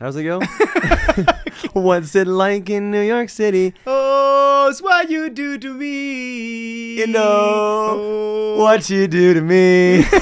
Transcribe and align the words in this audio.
how's 0.00 0.16
it 0.16 0.24
go? 0.24 0.40
What's 1.72 2.14
it 2.14 2.26
like 2.26 2.70
in 2.70 2.90
New 2.90 3.02
York 3.02 3.28
City? 3.28 3.74
Oh, 3.86 4.68
it's 4.70 4.80
what 4.82 5.10
you 5.10 5.28
do 5.30 5.58
to 5.58 5.72
me. 5.74 6.96
You 6.98 7.06
know 7.06 8.56
what 8.58 8.88
you 8.90 9.06
do 9.08 9.34
to 9.34 9.40
me. 9.42 10.04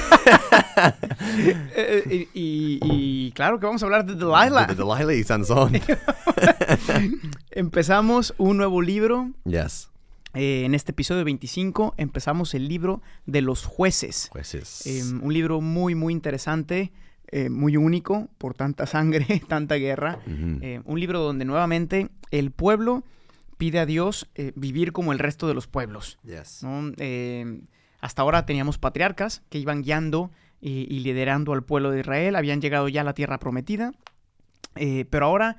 Eh, 1.76 2.28
y, 2.34 2.38
y- 2.40 2.78
y 2.82 3.32
claro 3.32 3.58
que 3.58 3.66
vamos 3.66 3.82
a 3.82 3.86
hablar 3.86 4.04
de 4.04 4.14
Delilah. 4.14 4.66
De 4.66 4.74
Delilah 4.74 5.14
y 5.14 5.22
Sansón. 5.24 5.72
Empezamos 7.50 8.34
un 8.38 8.56
nuevo 8.56 8.82
libro. 8.82 9.30
yes. 9.44 9.91
Eh, 10.34 10.64
en 10.64 10.74
este 10.74 10.91
episodio 10.91 11.24
25 11.24 11.94
empezamos 11.96 12.54
el 12.54 12.66
libro 12.68 13.02
de 13.27 13.41
los 13.41 13.64
jueces. 13.64 14.28
Jueces. 14.32 14.84
Eh, 14.86 15.02
un 15.22 15.32
libro 15.32 15.60
muy, 15.60 15.94
muy 15.94 16.12
interesante, 16.12 16.92
eh, 17.36 17.50
muy 17.50 17.76
único 17.76 18.28
por 18.38 18.54
tanta 18.54 18.86
sangre, 18.86 19.42
tanta 19.48 19.74
guerra. 19.74 20.20
Eh, 20.28 20.80
un 20.84 21.00
libro 21.00 21.18
donde 21.18 21.44
nuevamente 21.44 22.08
el 22.30 22.52
pueblo 22.52 23.02
pide 23.56 23.80
a 23.80 23.86
Dios 23.86 24.30
eh, 24.36 24.52
vivir 24.54 24.92
como 24.92 25.12
el 25.12 25.18
resto 25.18 25.48
de 25.48 25.54
los 25.54 25.66
pueblos. 25.66 26.16
yes. 26.22 26.62
¿no? 26.62 26.92
Hasta 28.00 28.22
ahora 28.22 28.46
teníamos 28.46 28.78
patriarcas 28.78 29.42
que 29.48 29.58
iban 29.58 29.82
guiando 29.82 30.30
y, 30.60 30.86
y 30.88 31.00
liderando 31.00 31.54
al 31.54 31.64
pueblo 31.64 31.91
de 31.91 32.00
Israel, 32.00 32.36
habían 32.36 32.60
llegado 32.60 32.86
ya 32.88 33.00
a 33.00 33.04
la 33.04 33.14
tierra 33.14 33.41
prometida, 33.41 33.92
pero 35.10 35.26
ahora 35.26 35.56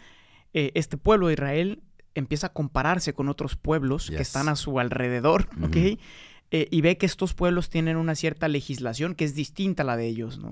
este 0.54 0.96
pueblo 0.96 1.28
de 1.28 1.34
Israel 1.34 1.84
empieza 2.14 2.48
a 2.48 2.54
compararse 2.54 3.12
con 3.12 3.28
otros 3.28 3.58
pueblos 3.58 4.12
que 4.12 4.22
están 4.22 4.48
a 4.48 4.56
su 4.56 4.80
alrededor, 4.80 5.50
¿ok? 5.62 5.98
Eh, 6.52 6.68
y 6.70 6.82
ve 6.82 6.98
que 6.98 7.06
estos 7.06 7.34
pueblos 7.34 7.70
tienen 7.70 7.98
una 7.98 8.14
cierta 8.14 8.48
legislación 8.48 9.16
que 9.16 9.26
es 9.26 9.34
distinta 9.34 9.84
a 9.84 9.86
la 9.86 9.98
de 9.98 10.06
ellos, 10.08 10.38
¿no? 10.38 10.52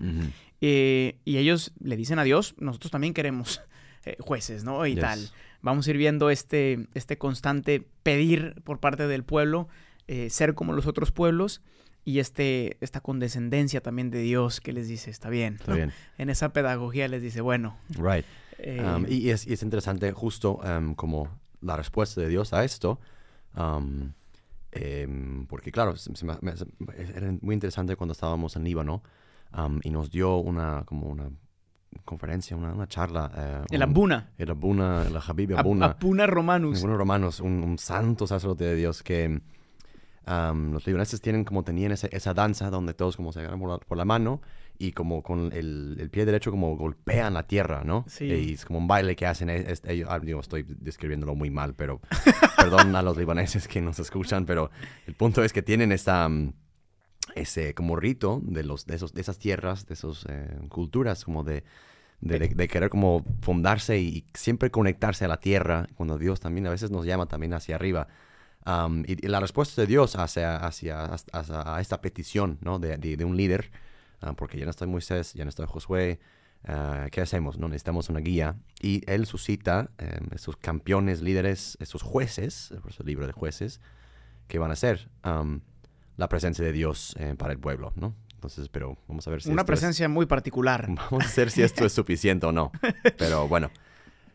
Eh, 0.66 1.18
y 1.26 1.38
ellos 1.40 1.74
le 1.84 1.98
dicen 1.98 2.20
a 2.20 2.24
Dios, 2.24 2.56
nosotros 2.58 2.90
también 2.90 3.14
queremos 3.14 3.62
eh, 4.06 4.16
jueces, 4.22 4.64
¿no? 4.64 4.86
Y 4.86 4.92
Yes. 4.96 5.02
tal. 5.02 5.30
Vamos 5.62 5.88
a 5.88 5.90
ir 5.92 5.98
viendo 5.98 6.30
este, 6.30 6.88
este 6.94 7.18
constante 7.18 7.86
pedir 8.04 8.56
por 8.64 8.80
parte 8.80 9.08
del 9.08 9.24
pueblo, 9.26 9.68
eh, 10.08 10.30
ser 10.30 10.54
como 10.56 10.72
los 10.74 10.88
otros 10.88 11.12
pueblos, 11.12 11.62
y 12.06 12.20
este, 12.20 12.78
esta 12.82 13.00
condescendencia 13.02 13.82
también 13.82 14.10
de 14.10 14.20
Dios 14.20 14.60
que 14.62 14.72
les 14.74 14.88
dice, 14.88 15.10
está 15.10 15.30
bien. 15.30 15.56
Está 15.56 15.72
¿no? 15.72 15.76
bien. 15.78 15.92
En 16.18 16.30
esa 16.30 16.54
pedagogía 16.54 17.08
les 17.10 17.22
dice, 17.22 17.42
bueno. 17.42 17.78
Right. 17.90 18.26
Um, 18.80 19.06
y, 19.10 19.30
es, 19.30 19.46
y 19.48 19.54
es 19.54 19.64
interesante 19.64 20.12
justo 20.14 20.62
um, 20.64 20.96
como 20.96 21.28
la 21.62 21.76
respuesta 21.76 22.22
de 22.22 22.28
Dios 22.30 22.54
a 22.54 22.64
esto. 22.64 23.00
um, 23.58 24.12
em, 24.72 25.46
porque 25.48 25.72
claro, 25.72 25.96
se- 25.98 26.12
me- 26.26 26.38
era 27.16 27.34
muy 27.42 27.54
interesante 27.54 27.96
cuando 27.96 28.14
estábamos 28.14 28.56
en 28.56 28.64
Líbano 28.64 29.04
um, 29.58 29.80
y 29.84 29.90
nos 29.90 30.10
dio 30.12 30.38
una 30.38 30.84
como 30.86 31.08
una 31.08 31.30
conferencia, 32.06 32.58
una, 32.58 32.74
una 32.74 32.88
charla. 32.88 33.32
eh, 33.36 33.66
el 33.72 33.78
un- 33.78 33.84
Abuna. 33.84 34.32
El 34.38 34.50
Abuna, 34.52 35.04
el 35.08 35.16
Habib 35.18 35.52
Ab- 35.52 35.60
Abuna. 35.60 35.86
Abuna 36.00 36.28
Romanus. 36.28 36.78
Algunos 36.78 36.98
romanos, 36.98 37.40
un, 37.40 37.64
un 37.64 37.78
santo 37.78 38.28
sacerdote 38.28 38.64
de 38.66 38.76
Dios 38.76 39.04
que 39.04 39.42
am, 40.26 40.72
los 40.72 40.86
libaneses 40.88 41.22
tienen 41.22 41.44
como 41.44 41.64
tenían 41.64 41.92
esa, 41.92 42.08
esa 42.08 42.34
danza 42.34 42.70
donde 42.70 42.94
todos 42.94 43.16
como 43.18 43.32
se 43.32 43.40
agarran 43.42 43.60
por 43.60 43.70
la, 43.70 43.78
por 43.78 43.98
la 43.98 44.06
mano 44.06 44.42
y 44.80 44.92
como 44.94 45.22
con 45.22 45.52
el, 45.54 45.98
el 46.00 46.10
pie 46.10 46.26
derecho 46.26 46.50
como 46.50 46.76
golpean 46.76 47.36
la 47.36 47.44
tierra, 47.44 47.84
¿no? 47.86 48.06
Sí. 48.08 48.26
Y 48.26 48.54
es 48.54 48.66
como 48.66 48.80
un 48.80 48.88
baile 48.88 49.16
que 49.16 49.28
hacen 49.28 49.50
es- 49.50 49.68
es- 49.68 49.82
ellos. 49.86 50.10
ah, 50.12 50.20
digo, 50.20 50.40
estoy 50.40 50.64
describiéndolo 50.68 51.36
muy 51.36 51.52
mal, 51.52 51.76
pero 51.76 52.02
perdón 52.58 52.96
a 52.96 53.02
los 53.02 53.16
libaneses 53.18 53.68
que 53.68 53.82
nos 53.82 54.00
escuchan, 54.00 54.46
pero 54.46 54.72
el 55.08 55.14
punto 55.14 55.44
es 55.44 55.54
que 55.54 55.62
tienen 55.62 55.92
esta... 55.92 56.26
am, 56.26 56.54
ese 57.36 57.74
como 57.74 57.96
rito 57.96 58.42
de 58.44 58.64
los 58.64 58.86
de 58.86 58.96
esos 58.96 59.14
de 59.14 59.22
esas 59.22 59.38
tierras 59.40 59.86
de 59.86 59.94
esas 59.94 60.26
culturas 60.70 61.24
como 61.26 61.44
de 61.44 61.64
de, 62.24 62.68
querer 62.68 62.90
como 62.90 63.26
fundarse 63.42 64.00
y 64.00 64.26
siempre 64.34 64.72
conectarse 64.72 65.26
a 65.26 65.28
la 65.28 65.38
tierra, 65.38 65.88
cuando 65.96 66.18
Dios 66.18 66.40
también 66.40 66.66
a 66.68 66.70
veces 66.70 66.90
nos 66.90 67.06
llama 67.06 67.26
también 67.26 67.54
hacia 67.54 67.76
arriba. 67.76 68.08
Y, 69.06 69.28
la 69.28 69.40
respuesta 69.42 69.82
de 69.82 69.88
Dios 69.88 70.16
hacia, 70.16 70.56
hacia, 70.58 71.04
hacia- 71.04 71.76
a 71.76 71.82
esta 71.82 72.00
petición 72.02 72.60
¿no? 72.62 72.80
de, 72.80 72.98
de- 72.98 73.26
un 73.26 73.36
líder, 73.36 73.72
ah, 74.22 74.34
porque 74.34 74.58
ya 74.58 74.64
no 74.66 74.72
está 74.72 74.86
Moisés, 74.88 75.34
ya 75.34 75.44
no 75.44 75.50
está 75.50 75.68
Josué, 75.68 76.20
ah, 76.64 77.08
¿qué 77.12 77.20
hacemos? 77.20 77.58
no 77.58 77.68
Necesitamos 77.68 78.10
una 78.10 78.22
guía. 78.22 78.56
Y 78.82 79.04
Él 79.12 79.26
suscita 79.26 79.90
eh, 79.98 80.20
esos 80.34 80.56
campeones, 80.56 81.22
líderes, 81.22 81.78
esos 81.82 82.04
jueces, 82.04 82.74
por 82.82 82.92
el 82.98 83.06
libro 83.06 83.28
de 83.28 83.34
jueces, 83.34 83.82
que 84.48 84.60
van 84.60 84.72
a 84.72 84.78
ser 84.78 85.10
am, 85.24 85.62
la 86.18 86.30
presencia 86.30 86.64
de 86.64 86.72
Dios 86.72 87.16
eh, 87.20 87.36
para 87.38 87.54
el 87.54 87.60
pueblo, 87.60 87.92
¿no? 87.96 88.16
Entonces, 88.36 88.68
pero 88.70 88.98
vamos 89.08 89.26
a 89.28 89.32
ver 89.32 89.42
si 89.42 89.50
Una 89.50 89.62
esto 89.62 89.74
es- 89.74 89.80
presencia 89.80 90.10
muy 90.10 90.26
particular. 90.26 90.88
Vamos 91.12 91.26
a 91.26 91.42
ver 91.42 91.50
si 91.50 91.62
esto 91.64 91.86
es 91.86 91.94
suficiente 91.94 92.46
o 92.46 92.52
no. 92.52 92.72
Pero 93.18 93.48
bueno. 93.48 93.72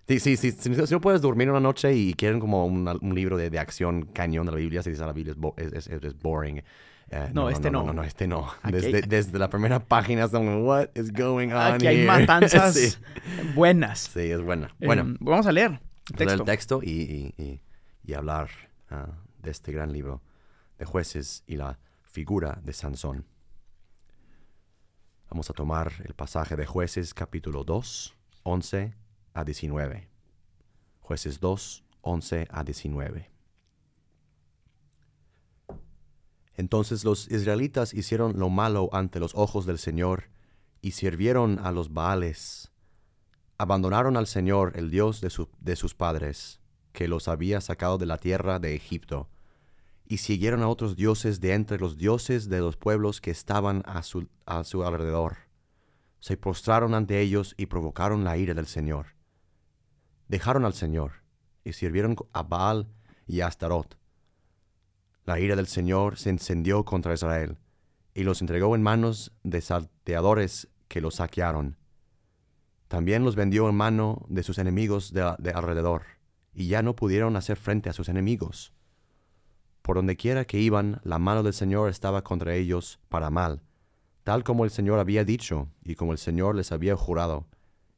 Sí, 0.08 0.18
sí, 0.20 0.38
sí, 0.38 0.52
si, 0.52 0.74
si 0.74 0.92
no 0.94 1.00
puedes 1.02 1.20
dormir 1.20 1.50
una 1.50 1.60
noche 1.60 1.92
y 1.94 2.14
quieren 2.14 2.40
como 2.40 2.64
una- 2.64 2.94
un 2.94 3.14
libro 3.14 3.36
de, 3.36 3.50
de 3.50 3.58
acción 3.58 4.06
cañón 4.06 4.46
de 4.46 4.52
la 4.52 4.56
Biblia, 4.58 4.82
se 4.82 4.88
dice 4.88 5.04
la 5.04 5.12
Biblia 5.12 5.32
es, 5.32 5.38
bo- 5.38 5.54
es, 5.58 5.86
es- 5.88 6.18
boring. 6.22 6.62
Eh, 7.10 7.30
No, 7.34 7.50
este 7.50 7.70
no. 7.70 7.84
no. 7.84 7.92
No, 7.92 8.02
este 8.02 8.26
no. 8.26 8.48
Desde, 8.64 8.96
hay- 8.96 9.02
desde 9.06 9.38
la 9.38 9.50
primera 9.50 9.78
página 9.80 10.24
es 10.24 10.30
como, 10.30 10.64
what 10.64 10.88
is 10.94 11.12
going 11.12 11.48
on 11.48 11.74
Aquí 11.74 11.86
hay 11.86 11.96
here?" 11.98 12.06
matanzas 12.06 12.74
sí, 12.74 12.94
buenas. 13.54 13.98
sí, 14.12 14.20
es 14.30 14.40
buena. 14.40 14.68
Eh, 14.80 14.86
Bueno, 14.86 15.14
vamos 15.20 15.46
a 15.46 15.52
leer 15.52 15.72
el 15.72 16.16
leer 16.16 16.16
texto. 16.16 16.32
el 16.34 16.44
texto 16.46 16.80
y, 16.82 16.90
y- 16.90 17.34
y- 17.42 17.60
y 18.04 18.14
hablar 18.14 18.48
ah, 18.90 19.08
de 19.42 19.50
este 19.50 19.72
gran 19.72 19.92
libro 19.92 20.22
de 20.78 20.84
jueces 20.84 21.42
y 21.46 21.56
la 21.56 21.78
figura 22.02 22.60
de 22.64 22.72
Sansón. 22.72 23.26
Vamos 25.30 25.50
a 25.50 25.52
tomar 25.52 25.92
el 26.04 26.14
pasaje 26.14 26.56
de 26.56 26.66
jueces 26.66 27.12
capítulo 27.12 27.64
2, 27.64 28.14
11 28.44 28.94
a 29.34 29.44
19. 29.44 30.08
Jueces 31.00 31.40
2, 31.40 31.84
11 32.00 32.48
a 32.50 32.64
19. 32.64 33.30
Entonces 36.54 37.04
los 37.04 37.30
israelitas 37.30 37.94
hicieron 37.94 38.38
lo 38.38 38.48
malo 38.48 38.88
ante 38.92 39.20
los 39.20 39.34
ojos 39.34 39.64
del 39.66 39.78
Señor 39.78 40.24
y 40.80 40.92
sirvieron 40.92 41.58
a 41.60 41.70
los 41.72 41.92
Baales. 41.92 42.72
Abandonaron 43.58 44.16
al 44.16 44.26
Señor, 44.26 44.72
el 44.76 44.90
Dios 44.90 45.20
de, 45.20 45.30
su- 45.30 45.48
de 45.60 45.76
sus 45.76 45.94
padres, 45.94 46.60
que 46.92 47.06
los 47.08 47.28
había 47.28 47.60
sacado 47.60 47.98
de 47.98 48.06
la 48.06 48.18
tierra 48.18 48.58
de 48.58 48.74
Egipto, 48.74 49.28
y 50.08 50.18
siguieron 50.18 50.62
a 50.62 50.68
otros 50.68 50.96
dioses 50.96 51.38
de 51.38 51.52
entre 51.52 51.78
los 51.78 51.98
dioses 51.98 52.48
de 52.48 52.60
los 52.60 52.76
pueblos 52.78 53.20
que 53.20 53.30
estaban 53.30 53.82
a 53.84 54.02
su, 54.02 54.82
alrededor. 54.82 55.36
Se 56.18 56.38
postraron 56.38 56.94
ante 56.94 57.20
ellos 57.20 57.54
y 57.58 57.66
provocaron 57.66 58.24
la 58.24 58.38
ira 58.38 58.54
del 58.54 58.66
Señor. 58.66 59.14
Dejaron 60.26 60.64
al 60.64 60.72
Señor 60.72 61.22
y 61.62 61.74
sirvieron 61.74 62.16
a 62.32 62.42
Baal 62.42 62.88
y 63.26 63.42
a 63.42 63.48
Astarot. 63.48 63.98
La 65.24 65.40
ira 65.40 65.56
del 65.56 65.66
Señor 65.66 66.16
se 66.16 66.30
encendió 66.30 66.86
contra 66.86 67.12
Israel 67.12 67.58
y 68.14 68.22
los 68.22 68.40
entregó 68.40 68.74
en 68.74 68.82
manos 68.82 69.32
de 69.42 69.60
salteadores 69.60 70.68
que 70.88 71.02
los 71.02 71.16
saquearon. 71.16 71.76
También 72.88 73.24
los 73.24 73.36
vendió 73.36 73.68
en 73.68 73.76
mano 73.76 74.24
de 74.30 74.42
sus 74.42 74.56
enemigos 74.56 75.12
de, 75.12 75.34
de 75.38 75.50
alrededor, 75.50 76.04
y 76.54 76.68
ya 76.68 76.80
no 76.80 76.96
pudieron 76.96 77.36
hacer 77.36 77.58
frente 77.58 77.90
a 77.90 77.92
sus 77.92 78.08
enemigos. 78.08 78.72
Por 79.88 79.96
donde 79.96 80.18
quiera 80.18 80.44
que 80.44 80.58
iban, 80.58 81.00
la 81.02 81.18
mano 81.18 81.42
del 81.42 81.54
Señor 81.54 81.88
estaba 81.88 82.22
contra 82.22 82.54
ellos 82.54 83.00
para 83.08 83.30
mal, 83.30 83.62
tal 84.22 84.44
como 84.44 84.66
el 84.66 84.70
Señor 84.70 84.98
había 84.98 85.24
dicho 85.24 85.70
y 85.82 85.94
como 85.94 86.12
el 86.12 86.18
Señor 86.18 86.56
les 86.56 86.72
había 86.72 86.94
jurado, 86.94 87.46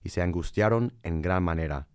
y 0.00 0.10
se 0.10 0.22
angustiaron 0.22 0.94
en 1.02 1.20
gran 1.20 1.42
manera. 1.42 1.88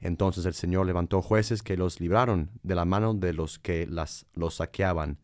Entonces 0.00 0.44
el 0.44 0.52
Señor 0.52 0.84
levantó 0.84 1.22
jueces 1.22 1.62
que 1.62 1.78
los 1.78 1.98
libraron 1.98 2.50
de 2.62 2.74
la 2.74 2.84
mano 2.84 3.14
de 3.14 3.32
los 3.32 3.58
que 3.58 3.86
las, 3.86 4.26
los 4.34 4.56
saqueaban. 4.56 5.18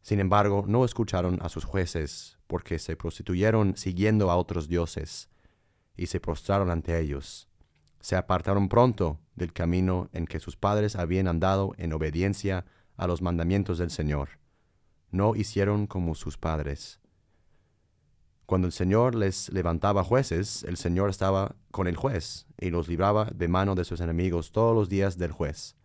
Sin 0.00 0.20
embargo, 0.20 0.62
no 0.68 0.84
escucharon 0.84 1.40
a 1.42 1.48
sus 1.48 1.64
jueces, 1.64 2.38
porque 2.46 2.78
se 2.78 2.94
prostituyeron 2.94 3.76
siguiendo 3.76 4.30
a 4.30 4.36
otros 4.36 4.68
dioses, 4.68 5.28
y 5.96 6.06
se 6.06 6.20
prostraron 6.20 6.70
ante 6.70 7.00
ellos. 7.00 7.48
Se 7.98 8.14
apartaron 8.14 8.68
pronto 8.68 9.18
del 9.34 9.52
camino 9.52 10.08
en 10.12 10.26
que 10.26 10.40
sus 10.40 10.56
padres 10.56 10.96
habían 10.96 11.28
andado 11.28 11.72
en 11.76 11.92
obediencia 11.92 12.64
a 12.96 13.06
los 13.06 13.22
mandamientos 13.22 13.78
del 13.78 13.90
Señor. 13.90 14.30
No 15.10 15.34
hicieron 15.34 15.86
como 15.86 16.14
sus 16.14 16.38
padres. 16.38 17.00
Cuando 18.46 18.66
el 18.66 18.72
Señor 18.72 19.14
les 19.14 19.48
levantaba 19.50 20.04
jueces, 20.04 20.64
el 20.64 20.76
Señor 20.76 21.08
estaba 21.08 21.56
con 21.70 21.86
el 21.86 21.96
juez 21.96 22.46
y 22.60 22.70
los 22.70 22.88
libraba 22.88 23.30
de 23.34 23.48
mano 23.48 23.74
de 23.74 23.84
sus 23.84 24.00
enemigos 24.00 24.52
todos 24.52 24.74
los 24.74 24.88
días 24.88 25.16
del 25.16 25.32
juez. 25.32 25.76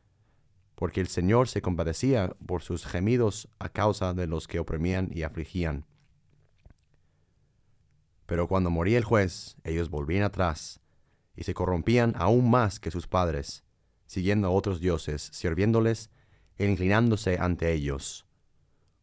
Porque 0.75 1.01
el 1.01 1.07
Señor 1.07 1.48
se 1.48 1.62
compadecía 1.62 2.36
por 2.46 2.62
sus 2.62 2.86
gemidos 2.86 3.50
a 3.60 3.69
causa 3.69 4.13
de 4.13 4.28
los 4.28 4.48
que 4.48 4.60
oprimían 4.60 5.10
y 5.13 5.24
afligían. 5.24 5.86
Pero 8.25 8.48
cuando 8.48 8.69
moría 8.69 8.98
el 8.98 9.04
juez, 9.04 9.56
ellos 9.63 9.90
volvían 9.90 10.24
atrás 10.24 10.81
y 11.39 11.45
se 11.45 11.53
corrompían 11.53 12.15
aún 12.18 12.51
más 12.51 12.81
que 12.81 12.91
sus 12.91 13.07
padres, 13.07 13.63
siguiendo 14.06 14.50
a 14.50 14.51
otros 14.51 14.81
dioses, 14.81 15.30
sirviéndoles 15.31 16.09
e 16.57 16.65
inclinándose 16.65 17.38
ante 17.39 17.71
ellos 17.71 18.25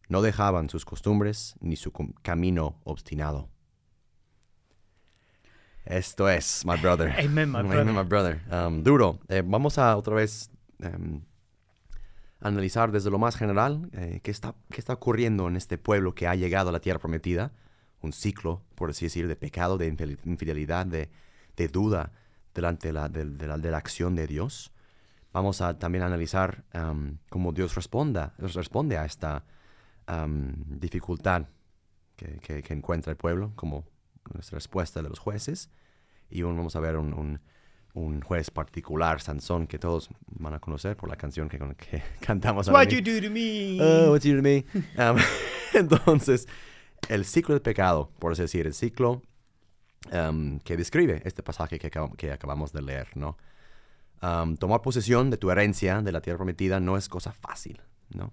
no 0.08 0.22
dejaban 0.22 0.68
sus 0.68 0.84
costumbres 0.84 1.54
ni 1.60 1.76
su 1.76 1.92
camino 2.22 2.80
obstinado. 2.84 3.48
Esto 5.84 6.28
es, 6.28 6.64
my 6.64 6.76
brother. 6.76 7.14
Amen, 7.18 7.50
my 7.50 7.62
brother. 7.62 7.80
Amen, 7.80 7.94
my 7.94 8.02
brother. 8.02 8.42
Um, 8.50 8.82
duro. 8.82 9.20
Eh, 9.28 9.42
vamos 9.44 9.78
a 9.78 9.96
otra 9.96 10.16
vez 10.16 10.50
um, 10.80 11.22
analizar 12.40 12.90
desde 12.90 13.10
lo 13.10 13.18
más 13.18 13.36
general 13.36 13.88
eh, 13.92 14.20
qué, 14.22 14.30
está, 14.30 14.54
qué 14.70 14.80
está 14.80 14.94
ocurriendo 14.94 15.48
en 15.48 15.56
este 15.56 15.78
pueblo 15.78 16.14
que 16.14 16.26
ha 16.26 16.34
llegado 16.34 16.70
a 16.70 16.72
la 16.72 16.80
tierra 16.80 16.98
prometida. 16.98 17.52
Un 18.00 18.12
ciclo, 18.12 18.62
por 18.74 18.90
así 18.90 19.06
decir, 19.06 19.26
de 19.26 19.36
pecado, 19.36 19.78
de 19.78 19.86
infidelidad, 20.24 20.86
de, 20.86 21.08
de 21.56 21.68
duda 21.68 22.12
delante 22.56 22.88
de 22.88 22.92
la, 22.92 23.08
de, 23.08 23.46
la, 23.46 23.58
de 23.58 23.70
la, 23.70 23.76
acción 23.76 24.14
de 24.16 24.26
Dios. 24.26 24.72
Vamos 25.32 25.60
a 25.60 25.78
también 25.78 26.02
analizar 26.02 26.64
um, 26.74 27.18
cómo 27.28 27.52
Dios 27.52 27.74
responda, 27.74 28.34
responde 28.38 28.96
a 28.98 29.04
esta 29.04 29.44
dificultad 30.68 31.46
que, 32.14 32.38
que, 32.38 32.72
encuentra 32.72 33.10
el 33.10 33.16
pueblo 33.16 33.52
como 33.56 33.84
nuestra 34.32 34.56
respuesta 34.56 35.02
de 35.02 35.08
los 35.08 35.18
jueces. 35.18 35.68
Y 36.30 36.42
vamos 36.42 36.76
a 36.76 36.80
ver 36.80 36.96
un, 36.96 37.40
un, 37.94 38.20
juez 38.20 38.50
particular, 38.50 39.20
Sansón, 39.20 39.66
que 39.66 39.78
todos 39.78 40.08
van 40.26 40.54
a 40.54 40.60
conocer 40.60 40.96
por 40.96 41.08
la 41.08 41.16
canción 41.16 41.48
que, 41.48 41.58
que 41.58 42.02
cantamos. 42.20 42.68
What 42.68 42.88
you 42.88 43.00
do 43.00 43.20
to 43.20 43.30
me? 43.30 43.78
Oh, 43.80 44.12
what 44.12 44.20
you 44.20 44.32
do 44.34 44.38
to 44.38 44.42
me? 44.42 44.64
entonces, 45.74 46.46
el 47.08 47.24
ciclo 47.24 47.54
del 47.54 47.62
pecado, 47.62 48.10
por 48.18 48.32
así 48.32 48.42
decir, 48.42 48.66
el 48.66 48.74
ciclo 48.74 49.22
que 50.64 50.76
describe 50.76 51.22
este 51.24 51.42
pasaje 51.42 51.78
que, 51.78 51.90
que 52.16 52.32
acabamos 52.32 52.72
de 52.72 52.82
leer, 52.82 53.08
¿no? 53.14 53.36
tomar 54.58 54.82
posesión 54.82 55.30
de 55.30 55.36
tu 55.36 55.50
herencia 55.50 56.02
de 56.02 56.10
la 56.12 56.20
tierra 56.20 56.38
prometida 56.38 56.80
no 56.80 56.96
es 56.96 57.08
cosa 57.08 57.32
fácil, 57.32 57.80
¿no? 58.10 58.32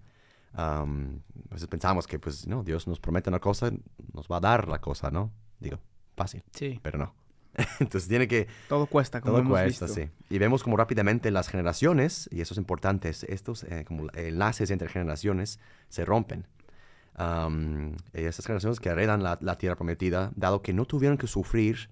Um, 0.56 1.20
veces 1.50 1.68
pensamos 1.68 2.06
que, 2.06 2.20
pues, 2.20 2.48
no, 2.48 2.64
Dios 2.64 2.88
nos 2.88 3.00
promete 3.00 3.30
una 3.30 3.40
cosa, 3.40 3.72
nos 4.14 4.28
va 4.28 4.38
a 4.38 4.40
dar 4.40 4.68
la 4.68 4.80
cosa, 4.80 5.10
¿no? 5.10 5.32
Digo, 5.60 5.80
fácil. 6.16 6.44
Sí. 6.54 6.80
Pero 6.82 7.00
no. 7.00 7.16
Entonces 7.80 8.08
tiene 8.08 8.28
que... 8.28 8.48
Todo 8.68 8.86
cuesta, 8.88 9.22
como 9.22 9.34
todo 9.34 9.42
hemos 9.42 9.60
cuesta, 9.60 9.86
visto. 9.86 10.02
sí. 10.02 10.10
Y 10.30 10.38
vemos 10.38 10.64
como 10.64 10.78
rápidamente 10.78 11.32
las 11.32 11.48
generaciones, 11.48 12.30
y 12.32 12.42
eso 12.42 12.54
es 12.54 12.58
importante, 12.58 13.10
estos 13.10 13.64
eh, 13.64 13.84
como 13.86 14.08
enlaces 14.14 14.70
entre 14.72 14.90
generaciones 14.90 15.60
se 15.90 16.06
rompen. 16.06 16.48
Um, 17.20 17.96
esas 18.14 18.44
generaciones 18.46 18.80
que 18.80 18.90
heredan 18.90 19.22
la, 19.22 19.38
la, 19.40 19.56
tierra 19.60 19.76
prometida, 19.76 20.32
dado 20.36 20.64
que 20.64 20.74
no 20.74 20.86
tuvieron 20.86 21.20
que 21.20 21.28
sufrir 21.28 21.90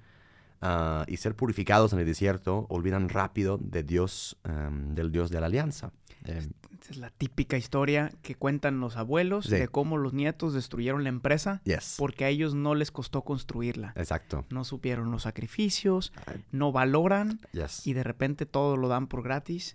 uh, 0.61 1.03
y 1.07 1.17
ser 1.17 1.35
purificados 1.35 1.93
en 1.93 1.99
el 1.99 2.05
desierto, 2.05 2.65
olvidan 2.69 3.09
rápido 3.09 3.57
de 3.57 3.83
Dios, 3.83 4.37
um, 4.47 4.93
del 4.93 5.11
Dios 5.11 5.29
de 5.29 5.39
la 5.39 5.47
alianza. 5.47 5.91
Eh, 6.25 6.47
es 6.89 6.97
la 6.97 7.09
típica 7.09 7.57
historia 7.57 8.11
que 8.21 8.35
cuentan 8.35 8.79
los 8.79 8.97
abuelos 8.97 9.49
de 9.49 9.67
cómo 9.67 9.97
los 9.97 10.13
nietos 10.13 10.53
destruyeron 10.53 11.03
la 11.03 11.09
empresa 11.09 11.61
porque 11.97 12.25
a 12.25 12.29
ellos 12.29 12.55
no 12.55 12.75
les 12.75 12.91
costó 12.91 13.23
construirla. 13.23 13.93
Exacto. 13.95 14.45
No 14.49 14.63
supieron 14.63 15.11
los 15.11 15.23
sacrificios, 15.23 16.11
no 16.51 16.71
valoran 16.71 17.39
y 17.85 17.93
de 17.93 18.03
repente 18.03 18.45
todo 18.45 18.77
lo 18.77 18.87
dan 18.87 19.07
por 19.07 19.23
gratis. 19.23 19.73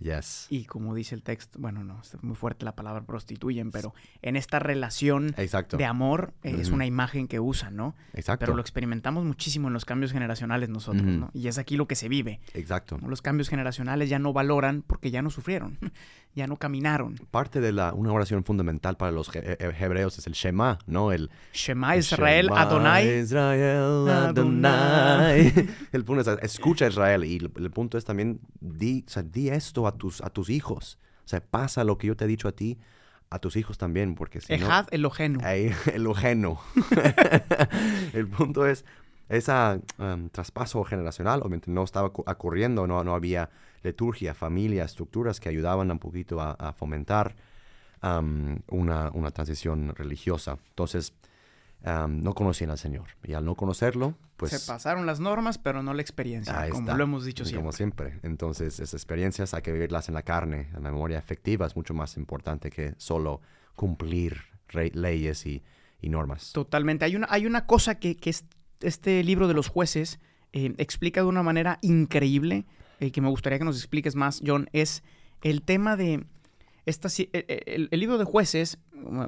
Y 0.50 0.64
como 0.64 0.94
dice 0.94 1.14
el 1.14 1.22
texto, 1.22 1.58
bueno, 1.58 1.84
no, 1.84 2.00
es 2.00 2.22
muy 2.22 2.34
fuerte 2.34 2.64
la 2.64 2.74
palabra 2.74 3.04
prostituyen, 3.04 3.70
pero 3.70 3.94
en 4.22 4.36
esta 4.36 4.58
relación 4.58 5.34
de 5.34 5.84
amor 5.84 6.34
eh, 6.42 6.56
es 6.58 6.70
una 6.70 6.86
imagen 6.86 7.28
que 7.28 7.40
usan, 7.40 7.76
¿no? 7.76 7.94
Exacto. 8.14 8.40
Pero 8.40 8.54
lo 8.54 8.60
experimentamos 8.60 9.24
muchísimo 9.24 9.68
en 9.68 9.74
los 9.74 9.84
cambios 9.84 10.12
generacionales 10.12 10.68
nosotros, 10.76 11.04
¿no? 11.04 11.30
Y 11.34 11.48
es 11.48 11.58
aquí 11.58 11.76
lo 11.76 11.86
que 11.86 11.94
se 11.94 12.08
vive. 12.08 12.40
Exacto. 12.54 12.98
Los 13.06 13.22
cambios 13.22 13.48
generacionales 13.48 14.08
ya 14.08 14.18
no 14.18 14.32
valoran 14.32 14.82
porque 14.86 15.10
ya 15.10 15.22
no 15.22 15.30
sufrieron, 15.30 15.78
ya 16.34 16.46
no 16.46 16.56
caminaron 16.56 17.16
Parte 17.30 17.60
de 17.60 17.72
la, 17.72 17.92
una 17.92 18.12
oración 18.12 18.44
fundamental 18.44 18.96
para 18.96 19.12
los 19.12 19.34
eh, 19.34 19.56
hebreos 19.78 20.18
es 20.18 20.26
el 20.26 20.34
Shema, 20.34 20.78
¿no? 20.86 21.12
El 21.12 21.30
Shema 21.52 21.96
Israel 21.96 22.50
Adonai. 22.52 23.20
Israel 23.20 24.08
Adonai. 24.08 25.52
el 25.92 26.04
punto 26.04 26.20
es, 26.20 26.38
escucha 26.42 26.86
Israel. 26.86 27.24
Y 27.24 27.36
el, 27.36 27.70
punto 27.70 27.98
es 27.98 28.04
también, 28.04 28.40
di, 28.60 29.04
di 29.24 29.48
esto 29.48 29.86
a 29.86 29.92
tus, 29.92 30.20
a 30.20 30.30
tus 30.30 30.50
hijos. 30.50 30.98
O 31.24 31.28
sea, 31.28 31.40
pasa 31.40 31.84
lo 31.84 31.98
que 31.98 32.06
yo 32.06 32.16
te 32.16 32.24
he 32.24 32.28
dicho 32.28 32.48
a 32.48 32.52
ti, 32.52 32.78
a 33.30 33.38
tus 33.38 33.56
hijos 33.56 33.78
también, 33.78 34.14
porque 34.14 34.40
si 34.40 34.52
Ejad 34.52 34.84
no... 34.84 34.88
Elogeno. 34.92 35.40
Elogeno. 35.92 36.60
el 38.12 38.28
punto 38.28 38.66
es, 38.66 38.84
ese 39.28 39.52
um, 39.98 40.28
traspaso 40.28 40.84
generacional 40.84 41.40
obviamente 41.40 41.70
no 41.70 41.82
estaba 41.82 42.08
ocurriendo, 42.08 42.86
no, 42.86 43.02
no 43.02 43.14
había 43.14 43.50
liturgia, 43.82 44.34
familia, 44.34 44.84
estructuras 44.84 45.40
que 45.40 45.48
ayudaban 45.48 45.90
un 45.90 45.98
poquito 45.98 46.40
a, 46.40 46.72
fomentar 46.72 47.34
um, 48.02 48.58
una, 48.68 49.10
una, 49.12 49.30
transición 49.30 49.94
religiosa. 49.94 50.58
Entonces, 50.70 51.12
um, 51.84 52.22
no 52.22 52.34
conocían 52.34 52.70
al 52.70 52.78
Señor. 52.78 53.08
Y 53.24 53.34
al 53.34 53.44
no 53.44 53.54
conocerlo, 53.54 54.14
pues... 54.36 54.52
Se 54.52 54.66
pasaron 54.66 55.06
las 55.06 55.20
normas, 55.20 55.58
pero 55.58 55.82
no 55.82 55.94
la 55.94 56.02
experiencia, 56.02 56.68
como 56.70 56.94
lo 56.94 57.04
hemos 57.04 57.24
dicho 57.24 57.44
siempre. 57.44 57.62
Como 57.62 57.72
siempre. 57.72 58.18
Entonces, 58.22 58.74
esas 58.74 58.94
experiencias 58.94 59.54
hay 59.54 59.62
que 59.62 59.72
vivirlas 59.72 60.08
en 60.08 60.14
la 60.14 60.22
carne. 60.22 60.68
La 60.74 60.80
memoria 60.80 61.18
efectiva 61.18 61.66
es 61.66 61.76
mucho 61.76 61.94
más 61.94 62.16
importante 62.16 62.70
que 62.70 62.94
solo 62.98 63.40
cumplir 63.74 64.42
leyes 64.72 65.46
y, 65.46 65.62
y, 66.00 66.08
normas. 66.08 66.52
Totalmente. 66.52 67.04
Hay 67.04 67.16
una, 67.16 67.28
hay 67.30 67.46
una 67.46 67.66
cosa 67.66 67.96
que, 67.96 68.16
que 68.16 68.30
este 68.80 69.22
libro 69.24 69.48
de 69.48 69.54
los 69.54 69.68
jueces 69.68 70.20
eh, 70.52 70.74
explica 70.78 71.20
de 71.20 71.26
una 71.26 71.42
manera 71.42 71.78
increíble 71.82 72.66
eh, 73.00 73.10
que 73.10 73.20
me 73.20 73.28
gustaría 73.28 73.58
que 73.58 73.64
nos 73.64 73.76
expliques 73.76 74.14
más, 74.14 74.42
John, 74.44 74.68
es 74.72 75.02
el 75.42 75.62
tema 75.62 75.96
de... 75.96 76.24
Esta, 76.86 77.08
e, 77.18 77.28
e, 77.32 77.88
el, 77.90 78.00
libro 78.00 78.16
de 78.16 78.24
jueces 78.24 78.78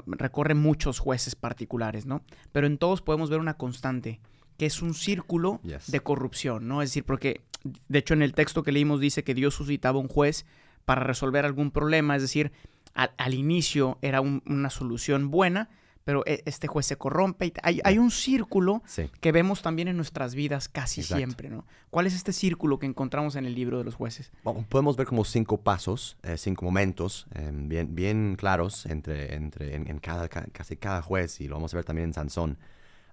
recorre 0.07 0.55
muchos 0.55 1.01
jueces 1.01 1.35
particulares, 1.35 2.07
¿no? 2.07 2.23
Pero 2.53 2.69
en 2.69 2.79
todos 2.79 3.03
podemos 3.03 3.31
ver 3.31 3.41
una 3.41 3.55
constante, 3.55 4.21
que 4.57 4.67
es 4.67 4.81
un 4.81 4.95
círculo 4.95 5.61
de 5.63 6.01
corrupción, 6.01 6.69
¿no? 6.69 6.83
Es 6.83 6.91
decir, 6.91 7.05
porque 7.05 7.41
de 7.89 7.99
hecho 7.99 8.15
en 8.15 8.23
el 8.23 8.33
texto 8.33 8.63
que 8.63 8.71
leímos 8.71 9.01
dice 9.01 9.25
que 9.25 9.35
Dios 9.35 9.55
suscitaba 9.55 9.99
un 9.99 10.07
juez 10.07 10.47
para 10.85 11.03
resolver 11.03 11.45
algún 11.45 11.73
problema, 11.73 12.15
es 12.15 12.23
decir, 12.23 12.53
al, 12.95 13.35
inicio 13.35 13.99
era 14.03 14.21
una 14.21 14.71
solución 14.71 15.31
buena, 15.31 15.69
pero 16.09 16.23
e, 16.25 16.43
este 16.47 16.69
juez 16.69 16.87
se 16.87 16.97
corrompe. 16.97 17.49
Y 17.49 17.53
hay, 17.63 17.81
hay 17.85 17.99
un 17.99 18.11
círculo 18.11 18.83
que 19.21 19.31
vemos 19.31 19.61
también 19.61 19.89
en 19.89 19.97
nuestras 19.97 20.35
vidas 20.35 20.67
casi 20.67 21.03
siempre, 21.03 21.51
¿no? 21.51 21.67
¿Cuál 21.91 22.07
es 22.07 22.15
este 22.15 22.33
círculo 22.33 22.79
que 22.79 22.87
encontramos 22.87 23.37
en 23.37 23.45
el 23.45 23.55
libro 23.55 23.77
de 23.77 23.85
los 23.85 23.95
jueces? 23.95 24.33
podemos 24.71 24.97
ver 24.97 25.07
como 25.07 25.27
cinco 25.27 25.59
pasos, 25.59 26.17
eh, 26.23 26.39
cinco 26.39 26.65
momentos 26.65 27.27
em, 27.35 27.69
bien, 27.69 27.95
bien 27.95 28.37
claros 28.39 28.87
entre, 28.87 29.35
entre, 29.35 29.75
en, 29.75 29.99
cada, 29.99 30.29
casi 30.29 30.79
cada 30.79 31.03
juez, 31.03 31.43
y 31.43 31.47
lo 31.47 31.57
vamos 31.57 31.75
a 31.75 31.77
ver 31.77 31.85
también 31.85 32.09
en 32.09 32.15
Sansón. 32.15 32.57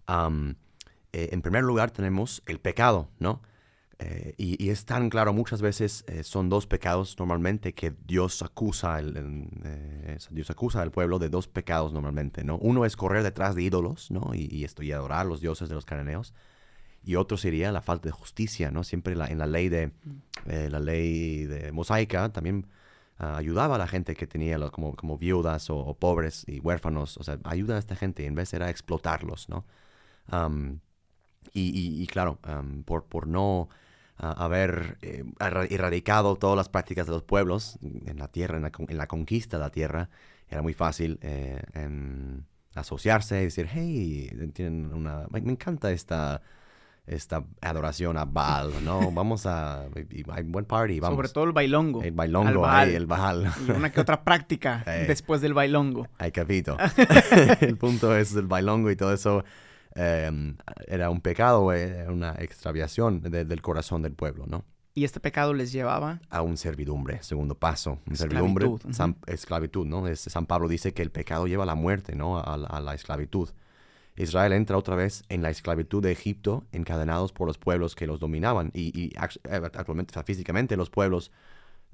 Eh, 0.07 1.29
en 1.33 1.41
primer 1.41 1.65
lugar 1.65 1.91
tenemos 1.91 2.43
el 2.45 2.61
pecado, 2.61 3.09
¿no? 3.19 3.41
Eh, 3.97 4.33
y, 4.37 4.69
es 4.69 4.85
tan 4.85 5.09
claro, 5.09 5.31
muchas 5.31 5.61
veces 5.61 6.03
eh, 6.07 6.23
son 6.23 6.49
dos 6.49 6.67
pecados 6.67 7.15
normalmente 7.17 7.73
que 7.73 7.93
Dios 8.05 8.41
acusa, 8.41 8.99
el, 8.99 9.47
eh, 9.63 10.17
Dios 10.31 10.49
acusa 10.49 10.81
al 10.81 10.91
pueblo 10.91 11.17
de 11.17 11.29
dos 11.29 11.47
pecados 11.47 11.93
normalmente, 11.93 12.43
¿no? 12.43 12.57
Uno 12.57 12.83
es 12.83 12.97
correr 12.97 13.23
detrás 13.23 13.55
de 13.55 13.63
ídolos, 13.63 14.11
¿no? 14.11 14.31
Y, 14.33 14.65
esto, 14.65 14.83
y 14.83 14.91
adorar 14.91 15.21
a 15.21 15.23
los 15.23 15.39
dioses 15.39 15.69
de 15.69 15.75
los 15.75 15.85
cananeos. 15.85 16.33
Y 17.05 17.15
otro 17.15 17.37
sería 17.37 17.71
la 17.71 17.81
falta 17.81 18.09
de 18.09 18.11
justicia, 18.11 18.69
¿no? 18.69 18.83
Siempre 18.83 19.13
en 19.13 19.37
la 19.37 19.47
ley 19.47 19.69
de, 19.69 19.91
la 20.45 20.79
ley 20.79 21.45
de 21.45 21.71
mosaica 21.71 22.29
también 22.29 22.67
ah, 23.17 23.37
ayudaba 23.37 23.75
a 23.75 23.77
la 23.77 23.87
gente 23.87 24.15
que 24.15 24.27
tenía 24.27 24.59
como, 24.71 24.95
como 24.95 25.17
viudas 25.17 25.69
o, 25.69 25.93
pobres 25.93 26.43
y 26.47 26.59
huérfanos, 26.59 27.17
o 27.17 27.23
sea, 27.23 27.37
ayuda 27.45 27.75
a 27.75 27.79
esta 27.79 27.95
gente, 27.95 28.25
en 28.25 28.35
vez 28.35 28.53
era 28.53 28.69
explotarlos, 28.69 29.47
¿no? 29.49 29.65
y, 31.53 32.07
claro, 32.07 32.39
por, 32.85 33.05
por 33.05 33.27
no 33.27 33.69
haber 34.17 34.97
eh, 35.01 35.23
erradicado 35.69 36.35
todas 36.35 36.55
las 36.55 36.69
prácticas 36.69 37.05
de 37.05 37.13
los 37.13 37.23
pueblos 37.23 37.77
en 37.81 38.17
la 38.17 38.27
tierra, 38.27 38.57
en 38.57 38.97
la, 38.97 39.07
conquista 39.07 39.57
de 39.57 39.63
la 39.63 39.69
tierra, 39.69 40.09
era 40.47 40.61
muy 40.61 40.73
fácil 40.73 41.19
eh, 41.21 41.61
asociarse 42.75 43.41
y 43.41 43.45
decir, 43.45 43.67
hey, 43.71 44.29
tienen 44.53 44.93
una, 44.93 45.25
me 45.29 45.39
encanta 45.39 45.91
esta, 45.91 46.41
esta 47.07 47.43
adoración 47.61 48.17
a 48.17 48.25
Baal, 48.25 48.71
¿no? 48.83 49.11
Vamos 49.11 49.45
a, 49.45 49.85
hay 50.31 50.43
buen 50.43 50.65
party, 50.65 50.99
vamos. 50.99 51.17
Sobre 51.17 51.29
todo 51.29 51.43
el 51.45 51.51
bailongo. 51.51 52.03
El 52.03 52.11
bailongo, 52.11 52.65
ahí, 52.65 52.95
el 52.95 53.05
Baal. 53.05 53.51
Y 53.67 53.71
una 53.71 53.91
que 53.91 54.01
otra 54.01 54.23
práctica 54.23 54.83
eh. 54.87 55.05
después 55.07 55.41
del 55.41 55.53
bailongo. 55.53 56.07
Ay, 56.17 56.31
capito. 56.31 56.77
el 57.61 57.77
punto 57.77 58.15
es 58.15 58.35
el 58.35 58.47
bailongo 58.47 58.91
y 58.91 58.95
todo 58.95 59.13
eso 59.13 59.43
em, 59.95 60.55
era 60.87 61.09
un 61.09 61.21
pecado, 61.21 61.71
era 61.73 62.11
una 62.11 62.31
extraviación 62.39 63.21
de- 63.21 63.45
del 63.45 63.61
corazón 63.61 64.01
del 64.01 64.13
pueblo, 64.13 64.45
¿no? 64.47 64.63
Y 64.93 65.03
este 65.03 65.19
pecado 65.19 65.53
les 65.53 65.71
llevaba 65.73 66.21
A 66.29 66.41
un 66.41 66.55
servidumbre, 66.55 67.21
segundo 67.21 67.55
paso. 67.55 67.99
Un 68.09 68.15
servidumbre, 68.15 68.65
Esclavitud. 68.65 68.93
San- 68.93 69.17
esclavitud, 69.27 69.85
¿no? 69.85 70.07
Es- 70.07 70.21
San 70.21 70.45
Pablo 70.45 70.67
dice 70.69 70.93
que 70.93 71.01
el 71.01 71.11
pecado 71.11 71.47
lleva 71.47 71.63
a 71.63 71.65
la 71.65 71.75
muerte, 71.75 72.15
¿no? 72.15 72.39
A, 72.39 72.55
la- 72.55 72.67
a 72.67 72.79
la 72.79 72.93
esclavitud. 72.93 73.49
Israel 74.17 74.53
entra 74.53 74.77
otra 74.77 74.95
vez 74.95 75.23
en 75.27 75.41
la 75.41 75.49
esclavitud 75.49 76.01
de 76.01 76.13
Egipto, 76.13 76.63
encadenados 76.71 77.33
por 77.33 77.47
los 77.47 77.57
pueblos 77.57 77.95
que 77.95 78.07
los 78.07 78.21
dominaban. 78.21 78.71
Y, 78.73 78.97
y 78.97 79.07
eh, 79.17 79.61
actualmente, 79.73 80.23
físicamente, 80.23 80.77
los 80.77 80.89
pueblos 80.89 81.31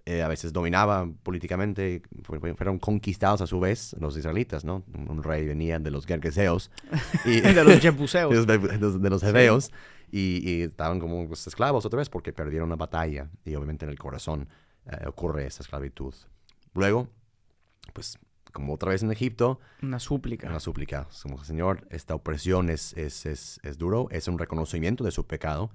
eh, 0.06 0.24
a 0.24 0.28
veces 0.28 0.52
dominaban 0.54 1.14
políticamente, 1.16 2.02
fu- 2.24 2.40
fu- 2.40 2.56
fueron 2.56 2.80
conquistados 2.80 3.42
a 3.42 3.48
su 3.48 3.60
vez 3.60 3.96
los 4.00 4.18
israelitas, 4.18 4.66
¿no? 4.66 4.84
Un, 4.94 5.22
rey 5.24 5.46
venía 5.46 5.78
de 5.80 5.92
los 5.92 6.06
gergeseos 6.06 6.72
y 7.26 7.42
de 7.42 7.64
los 7.64 7.80
jebuseos. 7.80 8.30
de 8.48 8.58
los, 8.58 8.68
de 8.70 8.78
los- 8.80 9.02
de 9.02 9.10
los 9.10 9.24
hebeos 9.24 9.72
y, 10.12 10.42
y 10.50 10.62
estaban 10.64 11.00
como 11.00 11.28
pues, 11.28 11.46
esclavos 11.48 11.86
otra 11.86 11.98
vez 12.00 12.10
porque 12.10 12.34
perdieron 12.34 12.68
una 12.70 12.76
batalla 12.76 13.30
y 13.46 13.56
obviamente 13.56 13.86
en 13.86 13.92
el 13.92 14.00
corazón 14.00 14.50
eh, 14.86 15.06
ocurre 15.08 15.46
esa 15.46 15.62
esclavitud. 15.64 16.14
Luego, 16.74 17.08
pues 17.94 18.18
como 18.52 18.74
otra 18.74 18.90
vez 18.90 19.02
en 19.04 19.12
Egipto, 19.12 19.60
Una 19.82 20.00
súplica. 20.00 20.50
una 20.50 20.60
súplica, 20.60 21.08
como 21.24 21.42
Señor, 21.44 21.88
esta 21.90 22.16
opresión 22.16 22.70
es, 22.70 22.92
es, 22.98 23.26
es, 23.26 23.60
es 23.64 23.78
duro, 23.78 24.08
es 24.12 24.28
un 24.28 24.38
reconocimiento 24.38 25.04
de 25.06 25.12
su 25.12 25.26
pecado. 25.26 25.72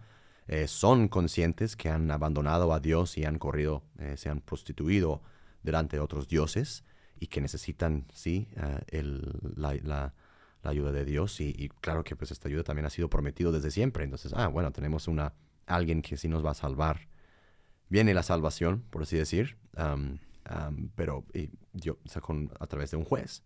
Eh, 0.48 0.68
son 0.68 1.08
conscientes 1.08 1.74
que 1.76 1.88
han 1.88 2.10
abandonado 2.10 2.72
a 2.72 2.80
Dios 2.80 3.18
y 3.18 3.24
han 3.24 3.38
corrido, 3.38 3.82
eh, 3.98 4.16
se 4.16 4.28
han 4.28 4.40
prostituido 4.40 5.22
delante 5.62 5.96
de 5.96 6.00
otros 6.02 6.28
dioses 6.28 6.84
y 7.18 7.26
que 7.26 7.40
necesitan, 7.40 8.06
sí, 8.12 8.48
eh, 8.56 8.80
el- 8.88 9.32
la, 9.56 9.74
la- 9.82 10.14
la 10.62 10.70
ayuda 10.70 10.92
de 10.92 11.04
Dios. 11.04 11.40
Y, 11.40 11.54
y 11.56 11.68
claro 11.68 12.04
que 12.04 12.14
pues 12.16 12.30
esta 12.30 12.48
ayuda 12.48 12.62
también 12.64 12.86
ha 12.86 12.90
sido 12.90 13.08
prometido 13.10 13.52
desde 13.52 13.70
siempre. 13.70 14.04
Entonces, 14.04 14.32
ah, 14.36 14.48
bueno, 14.48 14.70
tenemos 14.72 15.08
una, 15.08 15.32
alguien 15.66 16.02
que 16.02 16.16
sí 16.16 16.28
nos 16.28 16.44
va 16.44 16.50
a 16.52 16.54
salvar. 16.54 17.08
Viene 17.88 18.14
la 18.14 18.22
salvación, 18.22 18.82
por 18.90 19.02
así 19.02 19.16
decir, 19.16 19.56
am, 19.76 20.18
pero 20.94 21.24
y, 21.34 21.50
yo, 21.72 21.98
o 22.04 22.08
sea, 22.08 22.20
con- 22.22 22.50
a 22.60 22.66
través 22.66 22.90
de 22.92 22.96
un 22.96 23.04
juez. 23.04 23.42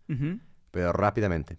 Pero 0.71 0.91
rápidamente, 0.93 1.57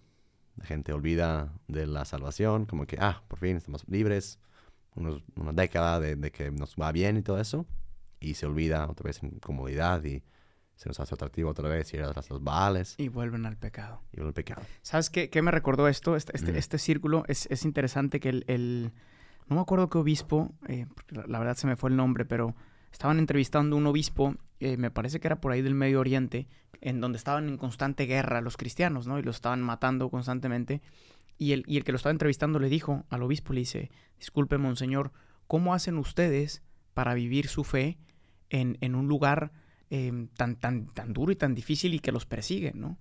la 0.57 0.65
gente 0.67 0.93
olvida 0.93 1.53
de 1.69 1.87
la 1.87 2.05
salvación, 2.05 2.67
como 2.67 2.87
que, 2.87 2.97
ah, 3.01 3.23
por 3.29 3.39
fin 3.39 3.57
estamos 3.57 3.85
libres, 3.89 4.39
unos- 4.95 5.23
una 5.37 5.53
década 5.53 6.01
de, 6.01 6.17
de 6.17 6.31
que 6.31 6.51
nos 6.51 6.75
va 6.77 6.93
bien 6.93 7.17
y 7.17 7.23
todo 7.23 7.41
eso, 7.41 7.67
y 8.21 8.35
se 8.35 8.47
olvida 8.47 8.89
otra 8.89 9.05
vez 9.05 9.23
en 9.23 9.31
comodidad 9.41 10.03
y 10.05 10.23
se 10.77 10.89
nos 10.89 10.99
hace 11.01 11.15
atractivo 11.15 11.51
otra 11.51 11.69
vez 11.69 11.93
ir 11.95 12.03
a 12.03 12.13
las- 12.13 12.29
los 12.31 12.43
baales 12.43 12.95
Y 12.99 13.09
vuelven 13.09 13.47
al 13.47 13.57
pecado. 13.57 14.01
y 14.13 14.21
el 14.21 14.33
pecado. 14.33 14.63
¿Sabes 14.83 15.11
qué, 15.11 15.29
qué 15.31 15.43
me 15.43 15.51
recordó 15.51 15.87
esto? 15.89 16.17
Este, 16.17 16.37
este, 16.37 16.53
Mm. 16.53 16.57
este 16.57 16.79
círculo 16.79 17.25
es, 17.29 17.47
es 17.51 17.65
interesante 17.65 18.21
que 18.21 18.29
el, 18.31 18.45
el- 18.49 18.93
No 19.49 19.57
me 19.57 19.63
acuerdo 19.63 19.91
qué 19.91 19.99
obispo, 19.99 20.53
eh, 20.69 20.87
la 21.09 21.39
verdad 21.41 21.57
se 21.57 21.67
me 21.67 21.75
fue 21.77 21.91
el 21.91 21.97
nombre, 21.97 22.25
pero 22.25 22.55
estaban 22.93 23.19
entrevistando 23.19 23.75
a 23.77 23.79
un 23.79 23.87
obispo, 23.87 24.35
eh, 24.61 24.77
me 24.77 24.91
parece 24.91 25.19
que 25.21 25.27
era 25.29 25.41
por 25.41 25.51
ahí 25.53 25.63
del 25.63 25.75
Medio 25.75 25.99
Oriente, 26.01 26.47
en 26.81 27.01
donde 27.01 27.19
estaban 27.19 27.49
en 27.49 27.59
constante 27.59 28.07
guerra 28.07 28.41
los 28.41 28.57
cristianos, 28.57 29.07
¿no? 29.09 29.19
Y 29.19 29.23
los 29.23 29.37
estaban 29.37 29.61
matando 29.61 30.09
constantemente. 30.11 30.81
Y 31.39 31.53
el, 31.53 31.65
y 31.67 31.77
el 31.77 31.85
que 31.85 31.93
lo 31.93 31.97
estaba 31.97 32.13
entrevistando 32.13 32.59
le 32.59 32.69
dijo 32.69 33.05
al 33.09 33.23
obispo, 33.23 33.53
le 33.53 33.61
dice, 33.61 33.91
disculpe, 34.19 34.59
monseñor, 34.59 35.13
¿cómo 35.47 35.75
hacen 35.75 35.99
ustedes 35.99 36.63
para 36.95 37.15
vivir 37.15 37.49
su 37.49 37.65
fe 37.65 37.99
en, 38.51 38.79
en 38.81 38.95
un 38.95 39.09
lugar 39.09 39.53
em, 39.91 40.29
tan, 40.29 40.57
tan, 40.57 40.87
tan 40.87 41.13
duro 41.13 41.33
y 41.33 41.37
tan 41.37 41.55
difícil 41.55 41.95
y 41.95 41.99
que 41.99 42.13
los 42.13 42.27
persiguen, 42.27 42.81
¿no? 42.81 42.99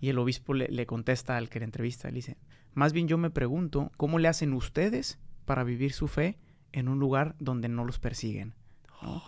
Y 0.00 0.08
el 0.08 0.18
obispo 0.18 0.54
le, 0.54 0.68
le 0.68 0.86
contesta 0.86 1.36
al 1.36 1.48
que 1.48 1.60
le 1.60 1.64
entrevista, 1.64 2.08
le 2.08 2.16
dice, 2.16 2.36
más 2.74 2.92
bien 2.92 3.08
yo 3.08 3.18
me 3.18 3.30
pregunto, 3.30 3.92
¿cómo 3.96 4.18
le 4.18 4.28
hacen 4.28 4.52
ustedes 4.52 5.18
para 5.44 5.64
vivir 5.64 5.92
su 5.92 6.08
fe 6.08 6.38
en 6.72 6.88
un 6.88 6.98
lugar 6.98 7.36
donde 7.38 7.68
no 7.68 7.84
los 7.84 7.98
persiguen? 7.98 8.54
¿No? 9.02 9.22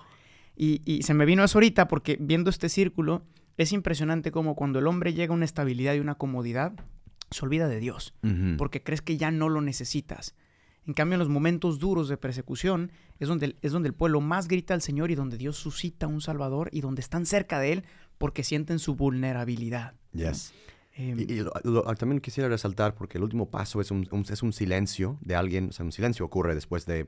Y, 0.57 0.83
y 0.85 1.03
se 1.03 1.15
me 1.15 1.25
vino 1.25 1.45
eso 1.45 1.59
ahorita 1.59 1.87
porque 1.87 2.17
viendo 2.21 2.51
este 2.51 2.69
círculo, 2.69 3.23
es 3.57 3.73
impresionante 3.73 4.33
como 4.33 4.55
cuando 4.55 4.79
el 4.79 4.87
hombre 4.87 5.15
llega 5.15 5.33
a 5.33 5.37
una 5.37 5.45
estabilidad 5.45 5.95
y 5.95 6.01
una 6.01 6.17
comodidad, 6.17 6.73
se 7.31 7.45
olvida 7.45 7.69
de 7.69 7.79
Dios, 7.81 8.15
porque 8.57 8.83
crees 8.83 9.03
que 9.03 9.17
ya 9.17 9.31
no 9.31 9.49
lo 9.49 9.61
necesitas. 9.61 10.35
En 10.87 10.95
cambio, 10.95 11.17
en 11.17 11.19
los 11.21 11.29
momentos 11.29 11.79
duros 11.79 12.09
de 12.09 12.17
persecución 12.17 12.91
es 13.19 13.29
donde, 13.29 13.57
es 13.61 13.73
donde 13.73 13.89
el 13.89 13.95
pueblo 13.95 14.21
más 14.23 14.49
grita 14.49 14.73
al 14.73 14.81
Señor 14.81 15.11
y 15.11 15.15
donde 15.15 15.37
Dios 15.37 15.57
suscita 15.59 16.07
un 16.07 16.23
Salvador 16.23 16.71
y 16.73 16.81
donde 16.81 17.01
están 17.03 17.27
cerca 17.27 17.59
de 17.61 17.73
Él 17.73 17.85
porque 18.17 18.43
sienten 18.43 18.79
su 18.79 18.95
vulnerabilidad. 18.95 19.93
Yes. 20.13 20.55
Em, 20.95 21.21
Y, 21.21 21.25
y 21.33 21.41
lo- 21.41 21.53
lo- 21.65 21.83
también 21.95 22.21
quisiera 22.21 22.49
resaltar, 22.49 22.95
porque 22.95 23.19
el 23.19 23.25
último 23.25 23.51
paso 23.51 23.81
es 23.83 23.91
un, 23.91 24.09
un- 24.11 24.25
es 24.29 24.43
un 24.43 24.53
silencio 24.55 25.19
de 25.21 25.37
alguien, 25.37 25.69
o 25.69 25.73
sea, 25.73 25.85
un 25.85 25.93
silencio 25.93 26.25
ocurre 26.25 26.55
después 26.55 26.87
de, 26.87 27.07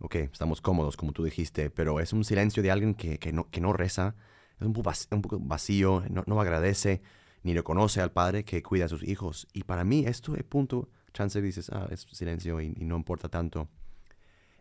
ok, 0.00 0.16
estamos 0.16 0.60
cómodos, 0.60 0.96
como 0.96 1.12
tú 1.12 1.22
dijiste, 1.24 1.70
pero 1.70 2.00
es 2.00 2.12
un 2.12 2.24
silencio 2.24 2.62
de 2.62 2.72
alguien 2.72 2.94
que, 2.94 3.18
que 3.18 3.32
no, 3.32 3.48
que 3.50 3.60
no 3.60 3.72
reza, 3.72 4.16
es 4.60 4.66
un 4.66 4.72
poco 4.72 4.90
vac- 4.90 5.06
un 5.14 5.22
poco 5.22 5.38
vacío, 5.38 6.02
no, 6.10 6.24
no 6.26 6.40
agradece, 6.40 7.00
ni 7.42 7.54
reconoce 7.54 8.00
al 8.00 8.12
padre 8.12 8.44
que 8.44 8.62
cuida 8.62 8.84
a 8.86 8.88
sus 8.88 9.02
hijos. 9.02 9.48
Y 9.52 9.64
para 9.64 9.84
mí, 9.84 10.04
esto 10.06 10.34
es 10.36 10.44
punto, 10.44 10.88
chance 11.12 11.40
dices, 11.42 11.70
ah, 11.70 11.88
es 11.90 12.06
silencio 12.12 12.60
y, 12.60 12.74
y 12.76 12.84
no 12.84 12.96
importa 12.96 13.28
tanto. 13.28 13.68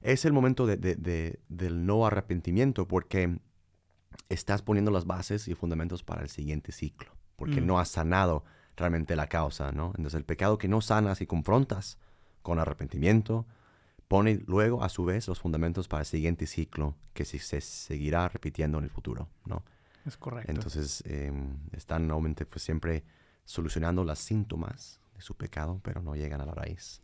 Es 0.01 0.25
el 0.25 0.33
momento 0.33 0.65
de- 0.65 0.77
de- 0.77 0.95
de- 0.95 1.39
del 1.49 1.85
no 1.85 2.05
arrepentimiento, 2.07 2.87
porque 2.87 3.39
estás 4.29 4.61
poniendo 4.61 4.91
las 4.91 5.05
bases 5.05 5.47
y 5.47 5.55
fundamentos 5.55 6.03
para 6.03 6.21
el 6.21 6.29
siguiente 6.29 6.71
ciclo, 6.71 7.11
porque 7.35 7.61
Mm. 7.61 7.65
no 7.67 7.79
has 7.79 7.89
sanado 7.89 8.43
realmente 8.75 9.15
la 9.15 9.27
causa, 9.27 9.71
¿no? 9.71 9.87
Entonces 9.97 10.15
el 10.15 10.25
pecado 10.25 10.57
que 10.57 10.67
no 10.67 10.81
sanas 10.81 11.21
y 11.21 11.27
confrontas 11.27 11.97
con 12.41 12.57
arrepentimiento 12.59 13.45
pone 14.07 14.41
luego 14.47 14.83
a 14.83 14.89
su 14.89 15.05
vez 15.05 15.27
los 15.27 15.39
fundamentos 15.39 15.87
para 15.87 16.01
el 16.01 16.05
siguiente 16.07 16.47
ciclo 16.47 16.95
que 17.13 17.23
se, 17.23 17.39
se 17.39 17.61
seguirá 17.61 18.27
repitiendo 18.27 18.77
en 18.79 18.85
el 18.85 18.89
futuro, 18.89 19.29
¿no? 19.45 19.63
Es 20.05 20.17
correcto. 20.17 20.51
Entonces 20.51 21.03
em, 21.05 21.57
están 21.71 22.09
obviamente 22.11 22.45
pues 22.45 22.63
siempre 22.63 23.03
solucionando 23.45 24.03
los 24.03 24.19
síntomas 24.19 24.99
de 25.15 25.21
su 25.21 25.35
pecado, 25.35 25.79
pero 25.83 26.01
no 26.01 26.15
llegan 26.15 26.41
a 26.41 26.45
la 26.45 26.53
raíz. 26.53 27.01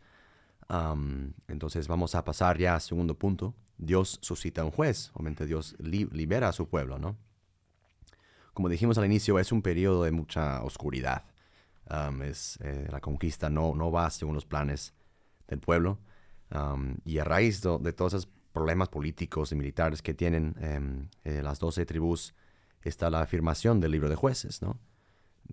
Entonces 1.48 1.88
vamos 1.88 2.14
a 2.14 2.24
pasar 2.24 2.58
ya 2.58 2.74
al 2.74 2.80
segundo 2.80 3.14
punto. 3.18 3.54
Dios 3.78 4.18
suscita 4.22 4.64
un 4.64 4.70
juez, 4.70 5.10
obviamente 5.14 5.46
Dios 5.46 5.76
li- 5.78 6.08
libera 6.12 6.48
a 6.48 6.52
su 6.52 6.68
pueblo, 6.68 6.98
¿no? 6.98 7.16
Como 8.52 8.68
dijimos 8.68 8.98
al 8.98 9.06
inicio, 9.06 9.38
es 9.38 9.52
un 9.52 9.62
periodo 9.62 10.02
de 10.02 10.10
mucha 10.10 10.62
oscuridad. 10.62 11.24
Es, 12.22 12.58
eh, 12.60 12.88
la 12.90 13.00
conquista 13.00 13.48
no, 13.48 13.74
no 13.74 13.90
va 13.90 14.10
según 14.10 14.34
los 14.34 14.44
planes 14.44 14.92
del 15.46 15.60
pueblo. 15.60 15.98
Y 17.04 17.18
a 17.18 17.24
raíz 17.24 17.62
de, 17.62 17.92
todos 17.92 18.14
esos 18.14 18.28
problemas 18.52 18.88
políticos 18.88 19.52
y 19.52 19.54
militares 19.54 20.02
que 20.02 20.12
tienen 20.12 20.54
em, 20.60 21.08
eh, 21.24 21.40
las 21.42 21.60
doce 21.60 21.86
tribus, 21.86 22.34
está 22.82 23.10
la 23.10 23.20
afirmación 23.22 23.80
del 23.80 23.92
libro 23.92 24.08
de 24.08 24.14
jueces, 24.16 24.62
¿no? 24.62 24.78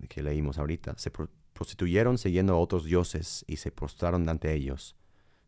Que 0.08 0.22
leímos 0.22 0.58
ahorita. 0.58 0.94
Se 0.98 1.10
pro- 1.10 1.30
prostituyeron 1.52 2.18
siguiendo 2.18 2.52
a 2.54 2.58
otros 2.58 2.84
dioses 2.84 3.44
y 3.48 3.56
se 3.56 3.70
postraron 3.70 4.28
ante 4.28 4.52
ellos. 4.52 4.94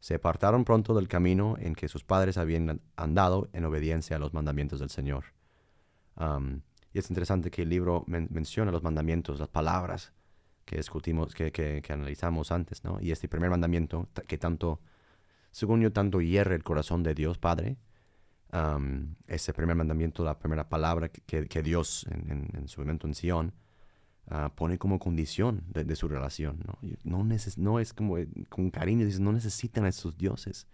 Se 0.00 0.14
apartaron 0.14 0.64
pronto 0.64 0.94
del 0.94 1.08
camino 1.08 1.56
en 1.58 1.74
que 1.74 1.88
sus 1.88 2.04
padres 2.04 2.38
habían 2.38 2.80
andado 2.96 3.48
en 3.52 3.64
obediencia 3.64 4.16
a 4.16 4.18
los 4.18 4.32
mandamientos 4.32 4.80
del 4.80 4.90
Señor. 4.90 5.24
Y 6.92 6.98
es 6.98 7.10
interesante 7.10 7.50
que 7.50 7.62
el 7.62 7.68
libro 7.68 8.04
men- 8.06 8.28
menciona 8.30 8.72
los 8.72 8.82
mandamientos, 8.82 9.38
las 9.38 9.48
palabras 9.48 10.12
que 10.64 10.76
discutimos, 10.76 11.34
que, 11.34 11.52
que- 11.52 11.80
que 11.82 11.92
analizamos 11.92 12.50
antes, 12.52 12.84
¿no? 12.84 13.00
Y 13.00 13.10
este 13.12 13.28
primer 13.28 13.50
mandamiento, 13.50 14.08
que 14.26 14.38
tanto, 14.38 14.80
según 15.50 15.80
yo, 15.80 15.92
tanto 15.92 16.20
hierre 16.20 16.54
el 16.54 16.64
corazón 16.64 17.02
de 17.02 17.14
Dios 17.14 17.38
Padre, 17.38 17.76
am, 18.50 19.14
ese 19.26 19.52
primer 19.52 19.76
mandamiento, 19.76 20.24
la 20.24 20.38
primera 20.38 20.68
palabra 20.68 21.08
que- 21.08 21.46
que, 21.48 21.62
Dios 21.62 22.06
en, 22.10 22.30
en- 22.30 22.50
en 22.56 22.68
su 22.68 22.80
momento 22.80 23.06
en 23.06 23.14
Sion 23.14 23.52
ah, 24.28 24.52
pone 24.54 24.78
como 24.78 24.98
condición 24.98 25.64
de, 25.68 25.84
de 25.84 25.96
su 25.96 26.08
relación. 26.08 26.58
No, 26.66 26.78
no, 27.04 27.24
neces- 27.24 27.56
no 27.58 27.78
es 27.80 27.92
como 27.92 28.18
eh, 28.18 28.28
con 28.48 28.70
cariño, 28.70 29.04
dices, 29.04 29.20
no 29.20 29.32
necesitan 29.32 29.84
a 29.84 29.88
esos 29.88 30.16
dioses. 30.16 30.66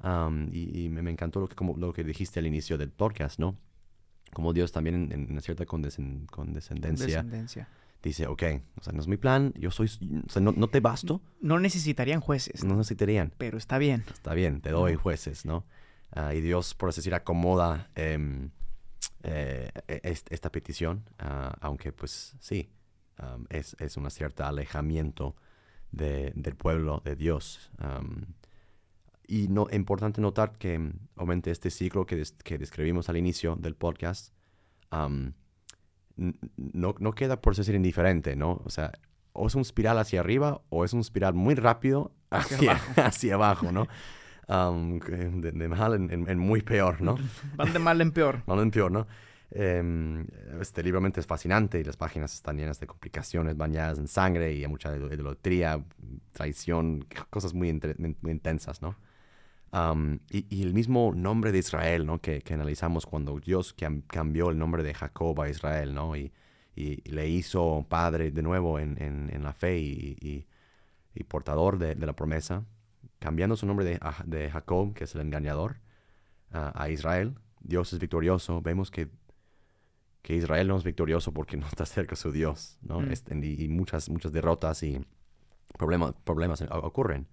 Am, 0.00 0.48
y 0.52 0.84
y 0.84 0.88
me, 0.88 1.02
me 1.02 1.10
encantó 1.10 1.40
lo 1.40 1.48
que, 1.48 1.54
como, 1.54 1.76
lo 1.76 1.92
que 1.92 2.04
dijiste 2.04 2.40
al 2.40 2.46
inicio 2.46 2.76
del 2.76 2.90
podcast, 2.90 3.38
¿no? 3.38 3.56
Como 4.32 4.52
Dios 4.52 4.72
también 4.72 4.96
en, 4.96 5.12
en 5.12 5.30
una 5.32 5.40
cierta 5.40 5.64
condescen- 5.64 6.26
condescendencia 6.26 7.06
Descendencia. 7.06 7.68
dice, 8.02 8.26
ok, 8.26 8.42
o 8.78 8.82
sea, 8.82 8.92
no 8.92 9.00
es 9.00 9.06
mi 9.08 9.16
plan, 9.16 9.52
yo 9.56 9.70
soy, 9.70 9.86
o 10.26 10.28
sea, 10.30 10.42
no, 10.42 10.52
no 10.52 10.68
te 10.68 10.80
basto, 10.80 11.22
No 11.40 11.58
necesitarían 11.60 12.20
jueces, 12.20 12.64
no 12.64 12.74
necesitarían. 12.76 13.32
pero 13.38 13.56
está 13.56 13.78
bien. 13.78 14.04
Está 14.12 14.34
bien, 14.34 14.60
te 14.60 14.70
doy 14.70 14.96
jueces, 14.96 15.44
¿no? 15.46 15.64
Ah, 16.14 16.32
y 16.34 16.40
Dios, 16.40 16.74
por 16.74 16.88
así 16.88 17.00
decir, 17.00 17.14
acomoda 17.14 17.90
em, 17.96 18.50
eh, 19.24 19.70
e- 19.88 20.00
est- 20.04 20.30
esta 20.32 20.50
petición, 20.50 21.04
ah, 21.18 21.56
aunque 21.60 21.92
pues 21.92 22.36
sí, 22.40 22.70
es, 23.48 23.76
es 23.80 23.96
un 23.96 24.10
cierto 24.10 24.44
alejamiento 24.44 25.34
de- 25.92 26.32
del 26.34 26.54
pueblo 26.56 27.00
de 27.04 27.16
Dios. 27.16 27.70
y 29.26 29.48
no, 29.48 29.66
importante 29.72 30.20
notar 30.20 30.52
que, 30.58 30.78
mm, 30.78 30.92
obviamente, 31.16 31.50
este 31.50 31.70
ciclo 31.70 32.04
que, 32.04 32.16
des- 32.16 32.32
que 32.44 32.58
describimos 32.58 33.08
al 33.08 33.16
inicio 33.16 33.56
del 33.56 33.74
podcast, 33.74 34.34
n- 36.16 36.34
no, 36.56 36.94
no 36.98 37.12
queda 37.14 37.40
por 37.40 37.52
así 37.52 37.62
decir 37.62 37.74
indiferente, 37.74 38.36
¿no? 38.36 38.60
O 38.64 38.70
sea, 38.70 38.92
o 39.32 39.46
es 39.46 39.54
un 39.54 39.62
espiral 39.62 39.98
hacia 39.98 40.20
arriba 40.20 40.60
o 40.68 40.84
es 40.84 40.92
un 40.92 41.00
espiral 41.00 41.34
muy 41.34 41.54
rápido 41.54 42.12
hacia, 42.30 42.74
hacia 42.96 43.34
abajo, 43.34 43.72
¿no? 43.72 43.88
Um, 44.46 44.98
de, 44.98 45.52
de, 45.52 45.68
mal 45.68 45.94
en, 45.94 46.28
en, 46.28 46.38
muy 46.38 46.60
peor, 46.60 47.00
¿no? 47.00 47.16
Van 47.56 47.72
de 47.72 47.78
mal 47.78 48.00
en 48.00 48.12
peor. 48.12 48.42
Mal 48.46 48.58
en 48.60 48.70
peor, 48.70 48.92
¿no? 48.92 49.06
Eh, 49.50 50.26
este 50.60 50.82
libro 50.82 51.00
es 51.06 51.26
fascinante 51.26 51.78
y 51.78 51.84
las 51.84 51.96
páginas 51.96 52.34
están 52.34 52.56
llenas 52.56 52.80
de 52.80 52.86
complicaciones 52.86 53.56
bañadas 53.56 53.98
en 53.98 54.08
sangre 54.08 54.52
y 54.52 54.64
hay 54.64 54.68
mucha 54.68 54.94
idolatría, 54.96 55.84
traición, 56.32 57.06
cosas 57.30 57.54
muy, 57.54 57.72
muy 58.20 58.32
intensas, 58.32 58.82
¿no? 58.82 58.96
Um, 59.72 60.18
y, 60.30 60.46
y, 60.54 60.62
el 60.62 60.72
mismo 60.72 61.12
nombre 61.14 61.50
de 61.50 61.58
Israel, 61.58 62.06
¿no? 62.06 62.20
Que, 62.20 62.42
que 62.42 62.54
analizamos 62.54 63.06
cuando 63.06 63.38
Dios 63.40 63.74
cambió 64.06 64.50
el 64.50 64.58
nombre 64.58 64.82
de 64.84 64.94
Jacob 64.94 65.40
a 65.40 65.48
Israel, 65.48 65.94
¿no? 65.94 66.16
Y, 66.16 66.32
y, 66.76 66.96
le 67.10 67.28
hizo 67.28 67.84
padre 67.88 68.30
de 68.30 68.42
nuevo 68.42 68.78
en, 68.78 69.00
en, 69.02 69.30
en 69.32 69.42
la 69.42 69.52
fe 69.52 69.78
y, 69.78 70.46
portador 71.28 71.78
de, 71.78 71.94
de, 71.94 72.06
la 72.06 72.12
promesa, 72.14 72.64
cambiando 73.18 73.56
su 73.56 73.66
nombre 73.66 73.84
de, 73.84 74.00
de 74.26 74.50
Jacob, 74.50 74.94
que 74.94 75.04
es 75.04 75.14
el 75.14 75.20
engañador, 75.22 75.80
a 76.50 76.88
Israel. 76.88 77.34
Dios 77.60 77.92
es 77.92 77.98
victorioso. 77.98 78.60
Vemos 78.62 78.90
que 78.90 79.10
que 80.24 80.34
Israel 80.34 80.66
no 80.66 80.78
es 80.78 80.84
victorioso 80.84 81.34
porque 81.34 81.58
no 81.58 81.66
está 81.66 81.84
cerca 81.84 82.12
de 82.12 82.16
su 82.16 82.32
Dios, 82.32 82.78
¿no? 82.80 83.00
Mm. 83.00 83.12
Este, 83.12 83.34
y, 83.36 83.68
muchas, 83.68 84.08
muchas 84.08 84.32
derrotas 84.32 84.82
y 84.82 84.98
problemas, 85.76 86.14
problemas 86.24 86.62
ocurren. 86.62 87.28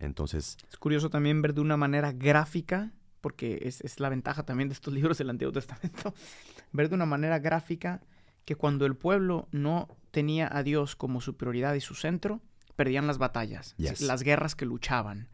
entonces... 0.00 0.58
Es 0.68 0.76
curioso 0.76 1.08
también 1.08 1.40
ver 1.40 1.54
de 1.54 1.62
una 1.62 1.78
manera 1.78 2.12
gráfica, 2.12 2.92
porque 3.22 3.60
es, 3.62 3.80
es, 3.80 3.98
la 3.98 4.10
ventaja 4.10 4.42
también 4.42 4.68
de 4.68 4.74
estos 4.74 4.92
libros 4.98 5.16
del 5.16 5.30
Antiguo 5.30 5.52
Testamento, 5.52 6.12
ver 6.72 6.90
de 6.90 6.96
una 6.96 7.06
manera 7.06 7.38
gráfica 7.38 8.02
que 8.44 8.56
cuando 8.56 8.84
el 8.84 8.94
pueblo 8.94 9.48
no 9.50 9.88
tenía 10.10 10.54
a 10.54 10.62
Dios 10.62 10.96
como 10.96 11.22
su 11.22 11.38
prioridad 11.38 11.72
y 11.72 11.80
su 11.80 11.94
centro, 11.94 12.42
perdían 12.76 13.06
las 13.06 13.18
batallas, 13.18 13.74
las 13.78 14.22
guerras 14.22 14.54
que 14.54 14.66
luchaban. 14.66 15.28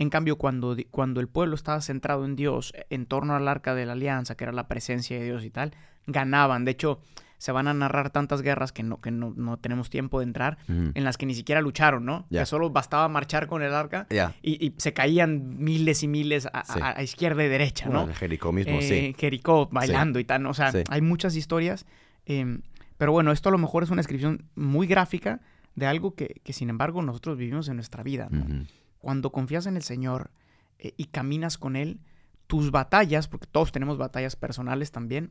En 0.00 0.08
cambio, 0.08 0.36
cuando, 0.36 0.74
cuando 0.90 1.20
el 1.20 1.28
pueblo 1.28 1.54
estaba 1.54 1.82
centrado 1.82 2.24
en 2.24 2.34
Dios, 2.34 2.72
e, 2.74 2.86
en 2.88 3.04
torno 3.04 3.36
al 3.36 3.46
arca 3.46 3.74
de 3.74 3.84
la 3.84 3.92
alianza, 3.92 4.34
que 4.34 4.44
era 4.44 4.52
la 4.52 4.66
presencia 4.66 5.18
de 5.18 5.26
Dios 5.26 5.44
y 5.44 5.50
tal, 5.50 5.74
ganaban. 6.06 6.64
De 6.64 6.70
hecho, 6.70 7.02
se 7.36 7.52
van 7.52 7.68
a 7.68 7.74
narrar 7.74 8.08
tantas 8.08 8.40
guerras 8.40 8.72
que 8.72 8.82
no, 8.82 9.02
que 9.02 9.10
no, 9.10 9.58
tenemos 9.58 9.90
tiempo 9.90 10.20
de 10.20 10.24
entrar, 10.24 10.56
en 10.68 11.04
las 11.04 11.18
que 11.18 11.26
ni 11.26 11.34
siquiera 11.34 11.60
lucharon, 11.60 12.06
¿no? 12.06 12.26
Que 12.30 12.46
solo 12.46 12.70
bastaba 12.70 13.08
marchar 13.08 13.46
con 13.46 13.62
el 13.62 13.74
arca 13.74 14.06
y, 14.40 14.72
se 14.78 14.94
caían 14.94 15.58
miles 15.62 16.02
y 16.02 16.08
miles 16.08 16.48
a, 16.50 17.02
izquierda 17.02 17.44
y 17.44 17.48
derecha, 17.48 17.90
¿no? 17.90 18.06
Jericó 18.14 18.52
mismo, 18.52 18.80
sí. 18.80 18.94
Eh, 18.94 19.14
Jericó 19.18 19.68
bailando 19.70 20.18
y 20.18 20.24
tal, 20.24 20.46
o 20.46 20.54
sea, 20.54 20.72
hay 20.88 21.02
muchas 21.02 21.36
historias. 21.36 21.84
Em, 22.24 22.62
pero 22.96 23.12
bueno, 23.12 23.32
esto 23.32 23.50
a 23.50 23.52
lo 23.52 23.58
mejor 23.58 23.82
es 23.82 23.90
una 23.90 24.00
descripción 24.00 24.46
muy 24.54 24.86
gráfica 24.86 25.40
de 25.74 25.86
algo 25.86 26.14
que, 26.14 26.40
que 26.44 26.52
sin 26.52 26.70
embargo, 26.70 27.02
nosotros 27.02 27.36
vivimos 27.36 27.68
en 27.68 27.76
nuestra 27.76 28.02
vida, 28.02 28.28
¿no? 28.30 28.66
Cuando 28.98 29.32
confías 29.32 29.66
en 29.66 29.76
el 29.76 29.82
Señor 29.82 30.30
eh, 30.78 30.92
y 30.96 31.06
caminas 31.06 31.58
con 31.58 31.76
Él, 31.76 32.00
tus 32.46 32.70
batallas, 32.70 33.28
porque 33.28 33.46
todos 33.46 33.72
tenemos 33.72 33.96
batallas 33.96 34.36
personales 34.36 34.92
también, 34.92 35.30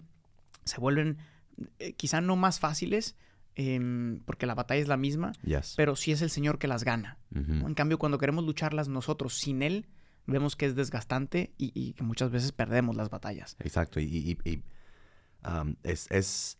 se 0.63 0.79
vuelven 0.79 1.17
eh, 1.79 1.93
quizá 1.93 2.21
no 2.21 2.35
más 2.35 2.59
fáciles, 2.59 3.15
em, 3.55 4.21
porque 4.25 4.45
la 4.45 4.55
batalla 4.55 4.81
es 4.81 4.87
la 4.87 4.97
misma, 4.97 5.33
pero 5.75 5.95
sí 5.95 6.11
es 6.11 6.21
el 6.21 6.29
Señor 6.29 6.59
que 6.59 6.67
las 6.67 6.83
gana. 6.83 7.17
En 7.31 7.73
cambio, 7.75 7.99
cuando 7.99 8.17
queremos 8.17 8.45
lucharlas 8.45 8.87
nosotros 8.87 9.37
sin 9.37 9.61
Él, 9.61 9.87
vemos 10.25 10.55
que 10.55 10.65
es 10.65 10.75
desgastante 10.75 11.53
y, 11.57 11.93
que 11.93 12.03
muchas 12.03 12.31
veces 12.31 12.51
perdemos 12.51 12.95
las 12.95 13.09
batallas. 13.09 13.55
Exacto, 13.59 13.99
y, 13.99 14.37
es, 15.83 16.57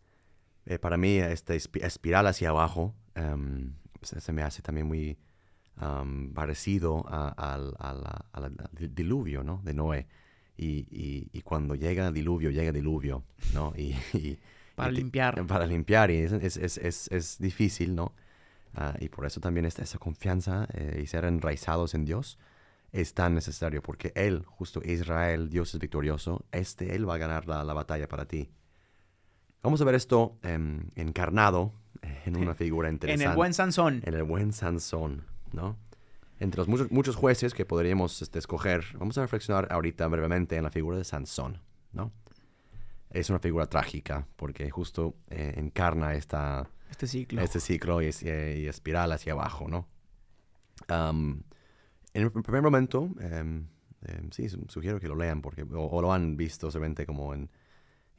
eh, 0.66 0.78
para 0.78 0.96
mí 0.96 1.16
esta 1.16 1.54
espiral 1.54 2.26
hacia 2.26 2.50
abajo 2.50 2.94
em, 3.20 3.72
se, 4.02 4.32
me 4.32 4.42
hace 4.42 4.62
también 4.62 4.86
muy 4.86 5.18
parecido 6.34 7.04
al, 7.08 7.74
diluvio, 8.94 9.42
¿no? 9.42 9.60
De 9.64 9.74
Noé. 9.74 10.06
Y, 10.56 11.40
cuando 11.42 11.74
llega 11.74 12.12
diluvio, 12.12 12.50
llega 12.50 12.72
diluvio, 12.72 13.24
¿no? 13.54 13.72
Y, 13.76 13.94
para 14.74 14.90
limpiar. 14.90 15.46
Para 15.46 15.66
limpiar, 15.66 16.10
y 16.10 16.18
es, 16.18 17.36
difícil, 17.38 17.94
¿no? 17.94 18.12
Ah, 18.74 18.94
y 19.00 19.08
por 19.08 19.26
eso 19.26 19.40
también 19.40 19.66
esta, 19.66 19.82
esa 19.82 19.98
confianza 19.98 20.68
eh, 20.72 21.00
y 21.02 21.06
ser 21.08 21.24
enraizados 21.24 21.94
en 21.94 22.04
Dios 22.04 22.38
es 22.92 23.14
tan 23.14 23.34
necesario, 23.34 23.82
porque 23.82 24.12
Él, 24.14 24.44
justo 24.46 24.80
Israel, 24.84 25.48
Dios 25.48 25.74
es 25.74 25.80
victorioso, 25.80 26.44
este 26.52 26.94
Él 26.94 27.08
va 27.08 27.14
a 27.14 27.18
ganar 27.18 27.46
la, 27.46 27.72
batalla 27.72 28.08
para 28.08 28.26
ti. 28.26 28.50
Vamos 29.62 29.80
a 29.80 29.84
ver 29.84 29.94
esto 29.94 30.38
em, 30.42 30.88
encarnado 30.96 31.72
en 32.24 32.36
una 32.36 32.54
figura 32.56 32.90
interesante. 32.90 33.24
En 33.24 33.30
el 33.30 33.36
buen 33.36 33.54
Sansón. 33.54 34.02
En 34.04 34.14
el 34.14 34.22
buen 34.22 34.52
Sansón. 34.52 35.24
¿no? 35.52 35.76
Entre 36.38 36.58
los 36.58 36.68
muchos, 36.68 36.90
muchos 36.90 37.16
jueces 37.16 37.54
que 37.54 37.64
podríamos 37.64 38.22
este, 38.22 38.38
escoger, 38.38 38.84
vamos 38.98 39.18
a 39.18 39.22
reflexionar 39.22 39.68
ahorita 39.70 40.06
brevemente 40.08 40.56
en 40.56 40.64
la 40.64 40.70
figura 40.70 40.96
de 40.96 41.04
Sansón, 41.04 41.60
¿no? 41.92 42.12
Es 43.10 43.28
una 43.28 43.40
figura 43.40 43.66
trágica 43.66 44.26
porque 44.36 44.70
justo 44.70 45.16
eh, 45.28 45.54
encarna 45.56 46.14
esta, 46.14 46.70
este 46.90 47.06
ciclo, 47.06 47.42
este 47.42 47.60
ciclo 47.60 48.00
y, 48.00 48.06
espiral 48.06 49.12
hacia 49.12 49.32
abajo, 49.32 49.68
¿no? 49.68 49.88
en 50.88 51.44
el 52.14 52.32
primer 52.32 52.62
momento, 52.62 53.10
em, 53.20 53.66
em, 54.02 54.30
sí, 54.32 54.48
sugiero 54.48 54.98
que 54.98 55.06
lo 55.06 55.14
lean 55.14 55.40
porque 55.40 55.62
o, 55.62 56.02
lo 56.02 56.12
han 56.12 56.36
visto 56.36 56.68
solamente 56.70 57.06
como 57.06 57.32
en, 57.32 57.48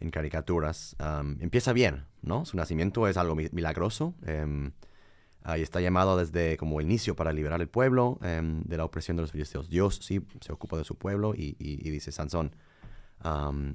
en 0.01 0.11
caricaturas. 0.11 0.95
empieza 1.39 1.73
bien, 1.73 2.05
¿no? 2.21 2.45
Su 2.45 2.57
nacimiento 2.57 3.07
es 3.07 3.17
algo 3.17 3.35
milagroso. 3.35 4.15
Em, 4.25 4.73
Ahí 5.43 5.61
está 5.61 5.81
llamado 5.81 6.17
desde 6.17 6.55
como 6.57 6.81
inicio 6.81 7.15
para 7.15 7.33
liberar 7.33 7.61
el 7.61 7.67
pueblo 7.67 8.19
em, 8.21 8.61
de 8.63 8.77
la 8.77 8.85
opresión 8.85 9.17
de 9.17 9.21
los 9.21 9.31
filisteos. 9.31 9.69
Dios 9.69 9.99
sí 10.03 10.23
se 10.39 10.53
ocupa 10.53 10.77
de 10.77 10.83
su 10.83 10.95
pueblo 10.95 11.33
y, 11.35 11.55
dice 11.89 12.11
Sansón. 12.11 12.55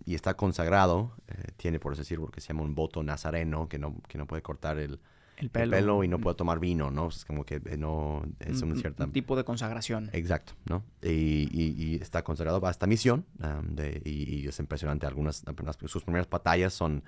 y 0.04 0.14
está 0.14 0.34
consagrado, 0.34 1.12
eh, 1.28 1.52
tiene 1.56 1.80
por 1.80 1.92
así 1.92 2.02
decirlo, 2.02 2.30
se 2.36 2.48
llama 2.48 2.62
un 2.62 2.74
voto 2.74 3.02
nazareno, 3.02 3.68
que 3.68 3.78
no, 3.78 3.96
que 4.08 4.18
no 4.18 4.26
puede 4.26 4.42
cortar 4.42 4.78
el, 4.78 5.00
el, 5.36 5.50
pelo. 5.50 6.02
y 6.02 6.08
no 6.08 6.18
puede 6.18 6.36
tomar 6.36 6.58
vino, 6.58 6.90
¿no? 6.90 7.08
Es 7.08 7.24
como 7.24 7.44
que 7.44 7.56
eh, 7.64 7.76
no 7.76 8.22
es 8.40 8.62
un, 8.62 8.76
cierto 8.76 9.06
tipo 9.08 9.36
de 9.36 9.44
consagración. 9.44 10.10
Exacto, 10.12 10.54
¿no? 10.64 10.84
Y, 11.02 11.48
y, 11.52 11.98
está 12.00 12.22
consagrado 12.22 12.60
para 12.60 12.70
esta 12.70 12.86
misión 12.86 13.26
de, 13.62 14.00
y, 14.04 14.46
es 14.46 14.58
impresionante. 14.58 15.06
Algunas, 15.06 15.44
sus 15.86 16.02
primeras 16.02 16.28
batallas 16.28 16.72
son 16.72 17.02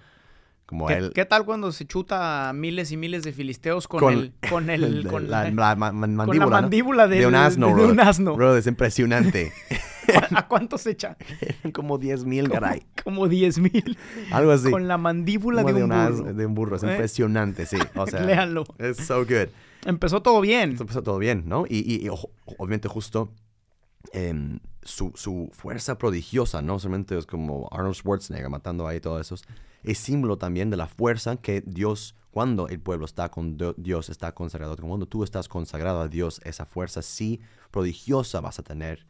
¿Qué, 1.14 1.24
tal 1.24 1.46
cuando 1.46 1.72
se 1.72 1.86
chuta 1.86 2.52
miles 2.54 2.92
y 2.92 2.98
miles 2.98 3.22
de 3.22 3.32
filisteos 3.32 3.88
con, 3.88 4.12
el 4.12 4.34
con 4.50 4.68
el 4.68 5.06
con 5.06 5.30
la, 5.30 5.50
mandíbula, 5.74 7.08
de 7.08 7.26
un 7.26 7.34
asno, 7.34 7.74
de, 7.74 7.86
un 7.86 8.00
asno. 8.00 8.36
Bro, 8.36 8.56
es 8.56 8.66
impresionante. 8.66 9.52
¿A 10.34 10.48
cuántos 10.48 10.86
echa? 10.86 11.16
como 11.72 11.98
10 11.98 12.24
mil, 12.24 12.48
caray. 12.48 12.86
Como 13.02 13.28
10 13.28 13.58
mil. 13.58 13.98
Algo 14.30 14.52
así. 14.52 14.70
Con 14.70 14.88
la 14.88 14.98
mandíbula 14.98 15.62
de, 15.62 15.84
un, 15.84 15.90
burro. 15.90 16.34
de 16.34 16.46
un 16.46 16.54
burro. 16.54 16.76
Es 16.76 16.82
¿Eh? 16.82 16.90
impresionante, 16.90 17.66
sí. 17.66 17.78
O 17.94 18.06
sea, 18.08 18.20
Léanlo. 18.20 18.64
Es 18.78 18.98
so 18.98 19.24
good. 19.24 19.48
Empezó 19.84 20.22
todo 20.22 20.40
bien. 20.40 20.76
Empezó 20.78 21.02
todo 21.02 21.18
bien, 21.18 21.44
¿no? 21.46 21.64
Y, 21.68 21.78
y, 21.78 22.08
obviamente 22.08 22.88
justo 22.88 23.30
em, 24.12 24.58
su, 24.82 25.12
su, 25.14 25.50
fuerza 25.52 25.98
prodigiosa, 25.98 26.62
¿no? 26.62 26.78
Solamente 26.78 27.16
es 27.16 27.26
como 27.26 27.68
Arnold 27.70 27.94
Schwarzenegger 27.94 28.48
matando 28.48 28.86
ahí 28.86 29.00
todos 29.00 29.20
esos 29.20 29.44
es 29.82 29.98
símbolo 29.98 30.38
también 30.38 30.70
de 30.70 30.76
la 30.76 30.86
fuerza 30.86 31.36
que 31.36 31.62
Dios, 31.62 32.14
cuando 32.30 32.68
el 32.68 32.80
pueblo 32.80 33.04
está 33.04 33.30
con 33.30 33.56
Dios, 33.76 34.08
está 34.08 34.32
consagrado. 34.32 34.76
Cuando 34.76 35.06
tú 35.06 35.24
estás 35.24 35.48
consagrado 35.48 36.00
a 36.00 36.08
Dios, 36.08 36.40
esa 36.44 36.66
fuerza 36.66 37.02
sí 37.02 37.40
prodigiosa 37.70 38.40
vas 38.40 38.58
a 38.58 38.62
tener. 38.62 39.06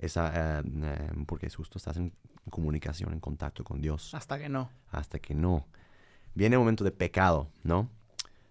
Esa, 0.00 0.60
eh, 0.60 1.10
porque 1.26 1.48
justo 1.50 1.78
estás 1.78 1.96
en 1.98 2.12
comunicación, 2.48 3.12
en 3.12 3.20
contacto 3.20 3.62
con 3.64 3.80
Dios. 3.80 4.14
Hasta 4.14 4.38
que 4.38 4.48
no. 4.48 4.70
Hasta 4.90 5.18
que 5.18 5.34
no. 5.34 5.68
Viene 6.34 6.56
el 6.56 6.60
momento 6.60 6.84
de 6.84 6.90
pecado, 6.90 7.50
¿no? 7.62 7.90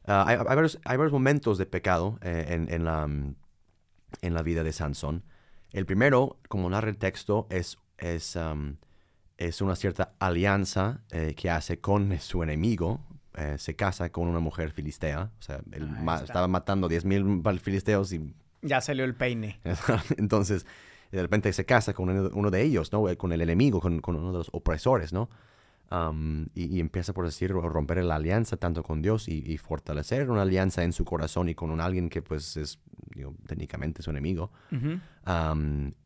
Ah, 0.05 0.25
hay, 0.27 0.37
varios, 0.37 1.11
momentos 1.11 1.57
de 1.57 1.65
pecado 1.65 2.19
eh, 2.21 2.65
en, 2.69 2.85
la, 2.85 3.03
en 3.03 4.33
la 4.33 4.41
vida 4.43 4.63
de 4.63 4.73
Sansón. 4.73 5.23
El 5.71 5.85
primero, 5.85 6.37
como 6.47 6.69
narra 6.69 6.89
el 6.89 6.97
texto, 6.97 7.47
es, 7.49 7.77
es 7.97 8.37
es 9.39 9.61
una 9.61 9.75
cierta 9.77 10.11
alianza 10.19 10.99
eh, 11.11 11.33
que 11.35 11.49
hace 11.49 11.79
con 11.79 12.19
su 12.19 12.43
enemigo. 12.43 12.99
Eh, 13.35 13.55
se 13.57 13.75
casa 13.75 14.11
con 14.11 14.27
una 14.27 14.39
mujer 14.39 14.71
filistea. 14.71 15.31
O 15.39 15.41
sea, 15.41 15.61
él 15.71 15.89
estaba 16.23 16.47
matando 16.47 16.89
10.000 16.89 17.59
filisteos 17.59 18.11
y... 18.11 18.33
Ya 18.61 18.81
salió 18.81 19.05
el 19.05 19.15
peine. 19.15 19.61
Entonces, 20.17 20.65
de 21.11 21.21
repente 21.21 21.51
se 21.53 21.65
casa 21.65 21.93
con 21.93 22.09
uno 22.09 22.51
de 22.51 22.61
ellos, 22.61 22.91
¿no? 22.91 23.09
Eh, 23.09 23.17
con 23.17 23.31
el 23.31 23.41
enemigo, 23.41 23.79
con, 23.79 24.01
uno 24.05 24.31
de 24.31 24.37
los 24.37 24.49
opresores, 24.53 25.13
¿no? 25.13 25.29
y, 26.53 26.79
empieza, 26.79 27.13
por 27.13 27.25
decir, 27.25 27.49
romper 27.51 28.03
la 28.03 28.15
alianza 28.15 28.57
tanto 28.57 28.83
con 28.83 29.01
Dios 29.01 29.27
y, 29.27 29.57
fortalecer 29.57 30.29
una 30.29 30.43
alianza 30.43 30.83
en 30.83 30.93
su 30.93 31.03
corazón 31.03 31.49
y 31.49 31.55
con 31.55 31.71
un 31.71 31.81
alguien 31.81 32.09
que, 32.09 32.21
pues, 32.21 32.57
es 32.57 32.79
técnicamente 33.47 34.03
su 34.03 34.11
enemigo. 34.11 34.51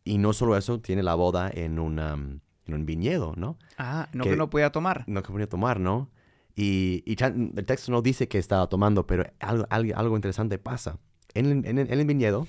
y 0.06 0.18
no 0.18 0.34
solo 0.34 0.56
eso, 0.56 0.80
tiene 0.80 1.04
la 1.04 1.16
boda 1.16 1.52
en 1.54 1.80
una 1.80 2.18
en 2.66 2.74
un 2.74 2.86
viñedo, 2.86 3.34
¿no? 3.36 3.58
Ah, 3.78 4.08
no 4.14 4.24
que, 4.24 4.38
no 4.38 4.50
podía 4.50 4.72
tomar. 4.72 5.04
No 5.08 5.22
que 5.22 5.34
podía 5.34 5.50
tomar, 5.50 5.82
¿no? 5.82 6.10
Y, 6.56 7.04
el 7.06 7.66
texto 7.66 7.92
no 7.92 8.02
dice 8.02 8.30
que 8.30 8.38
estaba 8.38 8.68
tomando, 8.68 9.06
pero 9.06 9.26
algo, 9.40 9.66
algo, 9.70 10.16
interesante 10.16 10.58
pasa. 10.60 10.98
en, 11.34 11.66
en 11.66 11.78
en 11.78 12.00
el 12.00 12.06
viñedo, 12.06 12.48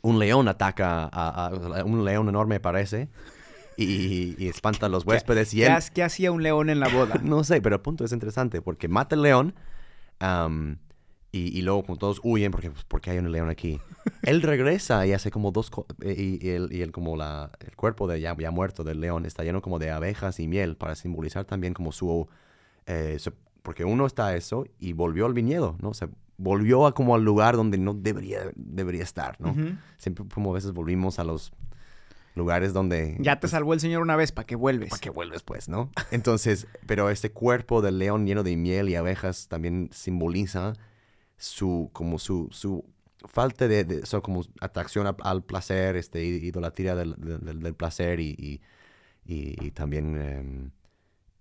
un 0.00 0.18
león 0.18 0.48
ataca 0.48 1.04
a, 1.12 1.46
a- 1.48 1.84
un 1.84 2.04
león 2.04 2.28
enorme 2.28 2.58
parece 2.60 3.08
y, 3.76 4.34
y 4.38 4.48
espanta 4.48 4.86
a 4.86 4.88
los 4.88 5.06
huéspedes 5.06 5.52
y 5.54 5.58
¿Qué, 5.60 5.66
él, 5.66 5.78
qué 5.94 6.02
hacía 6.02 6.32
un 6.32 6.42
león 6.42 6.70
en 6.70 6.80
la 6.80 6.88
boda? 6.94 7.18
no 7.22 7.44
sé, 7.44 7.60
pero 7.60 7.76
el 7.76 7.82
punto 7.82 8.04
es 8.04 8.12
interesante 8.12 8.62
porque 8.62 8.88
mata 8.88 9.14
el 9.14 9.22
león 9.22 9.54
y, 11.34 11.58
y 11.58 11.62
luego 11.62 11.82
como 11.84 11.96
todos 11.98 12.20
huyen 12.22 12.52
porque, 12.52 12.70
pues, 12.70 12.84
porque 12.84 13.10
hay 13.10 13.18
un 13.18 13.32
león 13.32 13.48
aquí. 13.48 13.80
Él 14.22 14.42
regresa 14.42 15.06
y 15.06 15.12
hace 15.12 15.30
como 15.30 15.50
dos... 15.50 15.70
co- 15.70 15.86
eh, 16.02 16.14
Y, 16.16 16.46
y 16.46 16.50
el, 16.50 16.72
y 16.72 16.86
como 16.90 17.16
la, 17.16 17.50
el 17.60 17.74
cuerpo 17.74 18.06
de 18.06 18.20
ya, 18.20 18.36
ya 18.38 18.50
muerto 18.50 18.84
del 18.84 19.00
león 19.00 19.24
está 19.26 19.42
lleno 19.42 19.62
como 19.62 19.78
de 19.78 19.90
abejas 19.90 20.38
y 20.40 20.46
miel 20.46 20.76
para 20.76 20.94
simbolizar 20.94 21.44
también 21.44 21.74
como 21.74 21.90
su... 21.92 22.28
eh, 22.86 23.16
su- 23.18 23.32
porque 23.62 23.84
uno 23.84 24.06
está 24.06 24.34
eso 24.36 24.66
y 24.78 24.92
volvió 24.92 25.24
al 25.26 25.34
viñedo, 25.34 25.76
¿no? 25.80 25.90
O 25.90 25.94
sea, 25.94 26.08
volvió 26.36 26.86
a 26.86 26.94
como 26.94 27.14
al 27.14 27.24
lugar 27.24 27.56
donde 27.56 27.78
no 27.78 27.94
debería, 27.94 28.40
debería 28.56 29.02
estar, 29.02 29.40
¿no? 29.40 29.54
Siempre 29.98 30.24
como 30.32 30.50
a 30.50 30.54
veces 30.54 30.72
volvimos 30.72 31.18
a 31.18 31.24
los 31.24 31.52
lugares 32.34 32.72
donde... 32.72 33.16
Ya 33.20 33.38
te 33.38 33.46
salvó 33.48 33.74
el 33.74 33.80
señor 33.80 34.02
una 34.02 34.16
vez, 34.16 34.32
¿para 34.32 34.46
que 34.46 34.56
vuelves? 34.56 34.90
¿Para 34.90 35.00
qué 35.00 35.10
vuelves, 35.10 35.42
pues, 35.42 35.68
no? 35.68 35.90
Entonces, 36.10 36.66
pero 36.86 37.10
este 37.10 37.30
cuerpo 37.30 37.82
del 37.82 37.98
león 37.98 38.26
lleno 38.26 38.42
de 38.42 38.56
miel 38.56 38.88
y 38.88 38.94
abejas 38.96 39.48
también 39.48 39.90
simboliza 39.92 40.72
su, 41.36 41.90
como 41.92 42.18
su, 42.18 42.48
su 42.50 42.84
falta 43.24 43.68
de, 43.68 44.02
como 44.22 44.42
atracción 44.60 45.06
a- 45.06 45.16
al 45.22 45.42
placer, 45.44 45.96
este, 45.96 46.24
idolatría 46.24 46.94
del, 46.96 47.14
del- 47.18 47.60
del 47.60 47.74
placer 47.74 48.18
y, 48.20 48.30
y, 48.38 48.60
y- 49.24 49.66
y 49.66 49.70
también 49.72 50.16
em, 50.20 50.70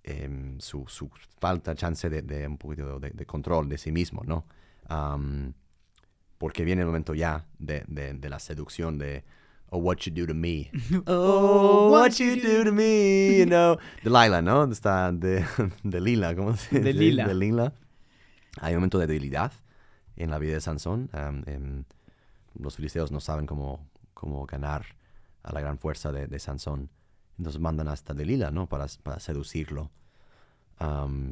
em, 0.04 0.60
su, 0.60 0.86
su 0.88 1.10
falta, 1.40 1.74
chance 1.76 2.10
de, 2.10 2.22
de 2.22 2.48
un 2.48 2.58
poquito 2.58 3.00
de, 3.00 3.12
de 3.12 3.26
control 3.26 3.70
de 3.70 3.78
sí 3.78 3.92
mismo, 3.92 4.24
¿no? 4.26 4.46
Porque 6.38 6.64
viene 6.66 6.82
el 6.82 6.88
momento 6.88 7.14
ya 7.14 7.46
de, 7.60 7.84
de- 7.88 8.14
de 8.14 8.30
la 8.30 8.40
seducción 8.40 8.98
de, 8.98 9.24
oh, 9.70 9.78
what 9.78 9.98
you 9.98 10.12
do 10.14 10.26
to 10.26 10.34
me. 10.34 10.72
oh, 11.08 11.90
what 11.92 12.12
you 12.14 12.36
do 12.42 12.64
to 12.64 12.72
me, 12.72 13.38
you 13.40 13.46
know. 13.48 13.78
Delilah, 14.04 14.42
¿no? 14.42 14.64
Está 14.72 15.12
de, 15.12 15.46
de 15.84 16.02
Lila, 16.02 16.36
¿cómo 16.36 16.56
se 16.58 16.80
dice? 16.80 16.94
De 17.28 17.34
Lila. 17.36 17.74
Hay 18.60 18.74
un 18.74 18.80
momento 18.80 18.98
de 19.00 19.08
debilidad 19.08 19.52
en 20.18 20.30
la 20.32 20.40
vida 20.40 20.54
de 20.54 20.62
Sansón. 20.62 21.10
Em, 21.46 21.84
los 22.60 22.76
filisteos 22.76 23.12
no 23.12 23.20
saben 23.20 23.46
cómo, 23.46 23.88
cómo 24.14 24.46
ganar 24.46 24.86
a 25.44 25.54
la 25.54 25.62
gran 25.62 25.78
fuerza 25.78 26.12
de, 26.12 26.28
de 26.28 26.40
Sansón. 26.40 26.90
Entonces 27.38 27.62
mandan 27.62 27.88
hasta 27.88 28.14
Delila, 28.14 28.52
¿no? 28.52 28.68
Para, 28.68 28.88
para 29.04 29.20
seducirlo. 29.20 29.90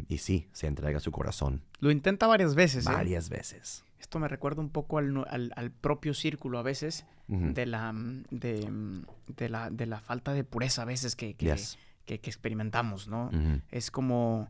Y 0.08 0.18
sí, 0.20 0.48
se 0.52 0.68
entrega 0.68 1.00
su 1.00 1.12
corazón. 1.12 1.62
Lo 1.80 1.92
intenta 1.92 2.28
varias 2.28 2.56
veces. 2.56 2.86
¿eh? 2.86 2.90
Varias 2.92 3.30
veces. 3.30 3.84
Esto 4.00 4.20
me 4.20 4.28
recuerda 4.28 4.62
un 4.62 4.70
poco 4.70 4.98
al, 4.98 5.26
al- 5.30 5.52
al 5.56 5.72
propio 5.72 6.14
círculo 6.14 6.58
a 6.60 6.64
veces 6.64 7.06
de, 7.28 7.66
la, 7.66 7.92
mm, 7.94 8.24
de, 8.32 8.70
mm, 8.72 9.02
de 9.38 9.50
la, 9.50 9.70
de 9.70 9.86
la 9.86 10.00
falta 10.00 10.34
de 10.34 10.44
pureza 10.44 10.82
a 10.82 10.86
veces 10.86 11.16
que, 11.16 11.36
que, 11.36 11.46
Yes. 11.48 11.78
que- 12.06 12.20
que 12.20 12.30
experimentamos, 12.30 13.08
¿no? 13.08 13.30
Es 13.72 13.92
como, 13.92 14.50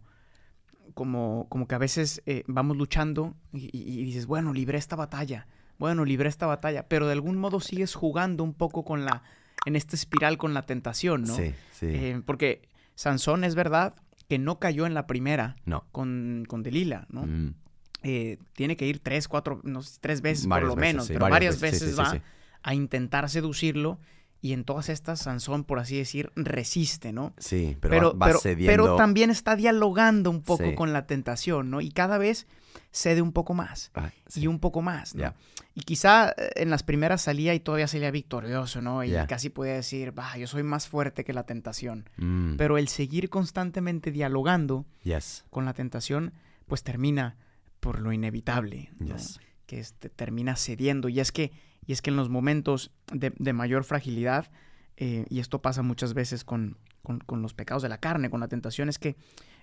como, 0.93 1.47
como 1.49 1.67
que 1.67 1.75
a 1.75 1.79
veces 1.79 2.21
eh, 2.25 2.43
vamos 2.47 2.77
luchando 2.77 3.35
y 3.51 4.03
dices, 4.03 4.25
bueno, 4.27 4.53
libré 4.53 4.77
esta 4.77 4.95
batalla, 4.95 5.47
bueno, 5.77 6.05
libré 6.05 6.29
esta 6.29 6.45
batalla, 6.45 6.87
pero 6.87 7.05
de 7.07 7.13
algún 7.13 7.37
modo 7.37 7.59
sigues 7.59 7.95
jugando 7.95 8.43
un 8.43 8.53
poco 8.53 8.83
con 8.83 9.05
la, 9.05 9.23
en 9.65 9.75
esta 9.75 9.95
espiral 9.95 10.37
con 10.37 10.53
la 10.53 10.65
tentación, 10.65 11.23
¿no? 11.23 11.35
Sí, 11.35 11.53
sí. 11.71 11.87
Eh, 11.89 12.21
porque 12.25 12.67
Sansón 12.95 13.43
es 13.43 13.55
verdad 13.55 13.93
que 14.29 14.37
no 14.37 14.59
cayó 14.59 14.85
en 14.85 14.93
la 14.93 15.07
primera 15.07 15.55
no. 15.65 15.85
con, 15.91 16.45
con 16.47 16.61
Delila, 16.63 17.07
¿no? 17.09 17.25
Mm. 17.25 17.55
Eh, 18.03 18.37
tiene 18.53 18.77
que 18.77 18.85
ir 18.85 18.99
tres, 18.99 19.27
cuatro, 19.27 19.59
no 19.63 19.81
sé, 19.81 19.97
tres 19.99 20.21
veces 20.21 20.47
Varias 20.47 20.69
por 20.69 20.75
lo 20.77 20.79
veces, 20.79 20.93
menos, 20.93 21.07
sí, 21.07 21.13
pero 21.13 21.27
varias, 21.27 21.59
veces, 21.59 21.89
sí, 21.89 21.95
va 21.99 22.21
a 22.61 22.73
intentar 22.73 23.27
seducirlo 23.29 23.99
y 24.41 24.53
en 24.53 24.63
todas 24.63 24.89
estas 24.89 25.19
Sansón, 25.19 25.63
por 25.65 25.79
así 25.79 25.97
decir, 25.97 26.31
resiste, 26.35 27.11
¿no? 27.11 27.33
Sí, 27.37 27.77
pero, 27.81 27.91
Pero, 27.93 28.11
va, 28.13 28.17
va 28.19 28.25
pero, 28.27 28.39
cediendo. 28.39 28.71
pero 28.71 28.95
también 28.95 29.29
está 29.29 29.55
dialogando 29.55 30.29
un 30.29 30.41
poco 30.41 30.63
Sí. 30.69 30.75
con 30.75 30.93
la 30.93 31.05
tentación, 31.07 31.69
¿no? 31.69 31.81
Y 31.81 31.91
cada 31.91 32.17
vez 32.17 32.47
cede 32.91 33.21
un 33.21 33.33
poco 33.33 33.53
más 33.53 33.91
Ah, 33.95 34.11
sí. 34.27 34.41
y 34.41 34.47
un 34.47 34.59
poco 34.59 34.81
más, 34.81 35.13
¿no? 35.15 35.33
Y 35.75 35.81
quizá 35.81 36.29
eh, 36.31 36.51
en 36.55 36.69
las 36.69 36.83
primeras 36.83 37.21
salía 37.21 37.53
y 37.53 37.59
todavía 37.59 37.87
salía 37.87 38.11
victorioso, 38.11 38.81
¿no? 38.81 39.03
Y 39.03 39.11
casi 39.27 39.49
podía 39.49 39.73
decir, 39.73 40.11
bah, 40.11 40.37
yo 40.37 40.47
soy 40.47 40.63
más 40.63 40.87
fuerte 40.87 41.23
que 41.25 41.33
la 41.33 41.43
tentación. 41.43 42.09
Mm, 42.17 42.55
Pero 42.55 42.77
el 42.77 42.87
seguir 42.87 43.29
constantemente 43.29 44.11
dialogando 44.11 44.85
yes. 45.03 45.45
con 45.49 45.65
la 45.65 45.73
tentación, 45.73 46.33
pues 46.65 46.83
termina 46.83 47.37
por 47.79 47.99
lo 47.99 48.11
inevitable, 48.13 48.91
¿no? 48.99 49.15
Yes. 49.17 49.39
Que 49.69 49.79
este, 49.79 50.09
termina 50.09 50.55
cediendo. 50.55 51.09
Y 51.09 51.19
es 51.19 51.31
que, 51.31 51.51
y 51.85 51.91
es 51.93 52.01
que 52.01 52.09
en 52.09 52.15
los 52.15 52.27
momentos 52.29 52.89
de, 53.13 53.31
de 53.37 53.53
mayor 53.53 53.83
fragilidad, 53.83 54.49
eh, 54.97 55.25
y 55.29 55.39
esto 55.39 55.61
pasa 55.61 55.83
muchas 55.83 56.15
veces 56.15 56.43
con, 56.43 56.75
con- 57.03 57.19
con 57.19 57.43
los 57.43 57.53
pecados 57.53 57.83
de 57.83 57.89
la 57.89 57.99
carne, 57.99 58.31
con 58.31 58.39
la 58.39 58.47
tentación, 58.47 58.89
es 58.89 58.97
que 58.97 59.15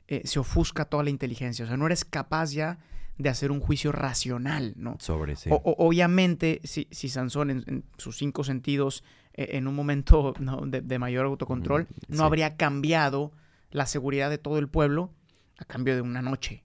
eh, 0.07 0.23
se 0.25 0.39
ofusca 0.39 0.85
toda 0.85 1.03
la 1.03 1.11
inteligencia. 1.11 1.65
O 1.65 1.69
sea, 1.69 1.77
no 1.77 1.87
eres 1.87 2.05
capaz 2.05 2.53
ya 2.53 2.79
de 3.19 3.29
hacer 3.31 3.51
un 3.51 3.59
juicio 3.59 3.91
racional, 3.91 4.75
¿no? 4.77 4.97
Sobre, 5.01 5.35
sí. 5.35 5.51
O- 5.51 5.57
o- 5.57 5.87
obviamente, 5.89 6.61
si, 6.63 6.87
si 6.93 7.09
Sansón 7.09 7.51
en, 7.51 7.65
en 7.67 7.85
sus 7.99 8.17
cinco 8.17 8.45
sentidos, 8.45 9.03
eh, 9.35 9.49
en 9.57 9.67
un 9.67 9.75
momento 9.75 10.35
¿no? 10.39 10.61
de, 10.67 10.83
de 10.83 10.99
mayor 11.01 11.27
autocontrol, 11.27 11.83
Mm, 11.83 12.11
no 12.13 12.17
sí. 12.19 12.23
habría 12.23 12.57
cambiado 12.57 13.33
la 13.73 13.87
seguridad 13.87 14.31
de 14.31 14.39
todo 14.39 14.59
el 14.59 14.69
pueblo 14.69 15.11
a 15.59 15.65
cambio 15.65 15.97
de 15.97 16.01
una 16.03 16.23
noche 16.23 16.63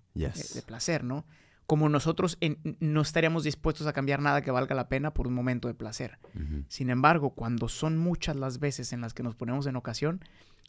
de 0.54 0.62
placer, 0.62 1.04
¿no? 1.04 1.26
Como 1.72 1.88
nosotros 1.88 2.38
en- 2.42 2.58
no 2.82 3.00
estaríamos 3.00 3.46
dispuestos 3.46 3.88
a 3.88 3.94
cambiar 3.94 4.20
nada 4.20 4.42
que 4.42 4.52
valga 4.52 4.76
la 4.76 4.90
pena 4.90 5.14
por 5.14 5.26
un 5.26 5.34
momento 5.34 5.70
de 5.70 5.74
placer. 5.74 6.20
Sin 6.68 6.90
embargo, 6.90 7.30
cuando 7.30 7.70
son 7.70 7.98
muchas 7.98 8.36
las 8.36 8.60
veces 8.60 8.92
en 8.92 9.00
las 9.00 9.14
que 9.14 9.24
nos 9.24 9.36
ponemos 9.36 9.66
en 9.68 9.78
ocasión, 9.78 10.20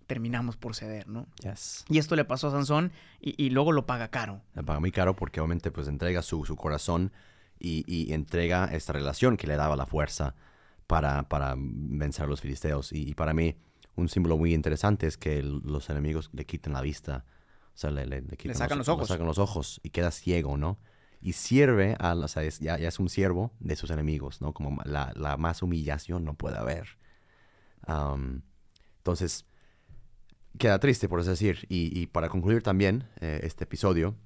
terminamos 0.07 0.57
por 0.57 0.77
ceder, 0.77 1.09
¿no? 1.09 1.27
Yes. 1.43 1.85
Y 1.89 1.99
esto 1.99 2.15
le 2.15 2.25
pasó 2.25 2.47
a 2.49 2.51
Sansón 2.53 2.93
y, 3.21 3.35
y 3.43 3.51
luego 3.51 3.73
lo 3.73 3.85
paga 3.85 4.09
caro. 4.13 4.43
Le 4.55 4.63
paga 4.63 4.79
muy 4.79 4.93
caro 4.93 5.17
porque 5.17 5.41
obviamente 5.41 5.73
pues 5.73 5.89
entrega 5.89 6.23
su, 6.23 6.45
su 6.45 6.55
corazón 6.55 7.11
y, 7.59 7.83
y 7.93 8.13
entrega 8.13 8.67
esta 8.67 8.93
relación 8.93 9.37
que 9.37 9.49
le 9.49 9.57
daba 9.57 9.75
la 9.75 9.87
fuerza 9.87 10.37
para, 10.87 11.25
para 11.29 11.57
vencer 11.59 12.27
a 12.27 12.29
los 12.29 12.41
filisteos. 12.43 12.93
Y, 12.93 13.09
y 13.09 13.15
para 13.15 13.35
mí 13.35 13.57
un 13.97 14.09
símbolo 14.09 14.37
muy 14.39 14.55
interesante 14.55 15.09
es 15.09 15.17
que 15.17 15.43
los 15.43 15.91
enemigos 15.91 16.31
le 16.33 16.45
quitan 16.47 16.75
la 16.75 16.81
vista. 16.81 17.25
O 17.75 17.77
sea, 17.77 17.91
le, 17.91 18.07
le- 18.07 18.21
le 18.21 18.37
quitan 18.37 18.57
sacan 18.57 18.79
los 18.79 18.89
ojos. 18.89 19.09
Le 19.09 19.15
sacan 19.15 19.27
los 19.27 19.39
ojos 19.39 19.81
y 19.83 19.91
queda 19.91 20.13
ciego, 20.13 20.57
¿no? 20.57 20.79
Y 21.23 21.35
sirve 21.35 21.97
a, 22.01 22.15
es- 22.43 22.59
ya, 22.59 22.77
es 22.77 22.99
un 22.99 23.09
siervo 23.09 23.53
de 23.61 23.77
sus 23.77 23.91
enemigos, 23.91 24.41
¿no? 24.41 24.53
Como 24.53 24.83
la, 24.85 25.37
más 25.39 25.63
humillación 25.63 26.25
no 26.25 26.35
puede 26.35 26.59
haber. 26.59 26.99
Entonces, 28.99 29.47
queda 30.59 30.79
triste, 30.79 31.09
por 31.09 31.21
así 31.21 31.31
decir. 31.31 31.67
Y, 31.69 32.07
para 32.09 32.29
concluir 32.29 32.63
también 32.63 33.09
eh, 33.21 33.41
este 33.45 33.65
episodio, 33.65 34.17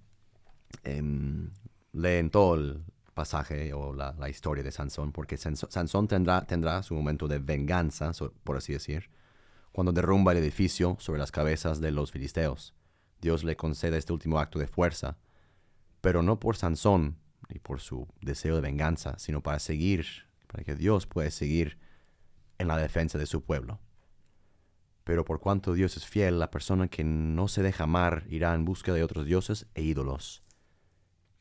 em, 0.84 1.50
leen 1.92 2.30
todo 2.30 2.54
el 2.54 2.84
pasaje 3.14 3.72
o 3.72 3.94
la, 3.94 4.28
historia 4.28 4.62
de 4.62 4.70
Sansón, 4.70 5.12
porque 5.12 5.38
Sansón 5.38 6.06
tendrá, 6.06 6.46
tendrá 6.46 6.82
su 6.82 6.94
momento 6.94 7.28
de 7.28 7.38
venganza, 7.38 8.12
por 8.44 8.56
así 8.58 8.74
decir, 8.74 9.10
cuando 9.72 9.92
derrumba 9.92 10.32
el 10.32 10.38
edificio 10.38 10.96
sobre 11.00 11.18
las 11.18 11.32
cabezas 11.32 11.80
de 11.80 11.90
los 11.92 12.12
filisteos. 12.12 12.74
Dios 13.20 13.42
le 13.42 13.56
concede 13.56 13.96
este 13.96 14.12
último 14.12 14.38
acto 14.38 14.58
de 14.58 14.66
fuerza, 14.66 15.16
pero 16.00 16.22
no 16.22 16.38
por 16.38 16.56
Sansón 16.56 17.18
y 17.48 17.58
por 17.58 17.80
su 17.80 18.08
deseo 18.20 18.56
de 18.56 18.62
venganza, 18.62 19.18
sino 19.18 19.42
para 19.42 19.58
seguir, 19.58 20.06
para 20.46 20.64
que 20.64 20.74
Dios 20.74 21.06
pueda 21.06 21.30
seguir 21.30 21.78
en 22.58 22.68
la 22.68 22.76
defensa 22.76 23.18
de 23.18 23.26
su 23.26 23.42
pueblo. 23.42 23.80
Pero 25.04 25.24
por 25.24 25.40
cuanto 25.40 25.74
Dios 25.74 25.96
es 25.96 26.06
fiel, 26.06 26.38
la 26.38 26.50
persona 26.50 26.88
que 26.88 27.04
no 27.04 27.46
se 27.48 27.62
deja 27.62 27.84
amar 27.84 28.24
irá 28.28 28.54
en 28.54 28.64
busca 28.64 28.92
de 28.92 29.04
otros 29.04 29.24
dioses 29.24 29.66
e 29.74 29.82
ídolos. 29.82 30.42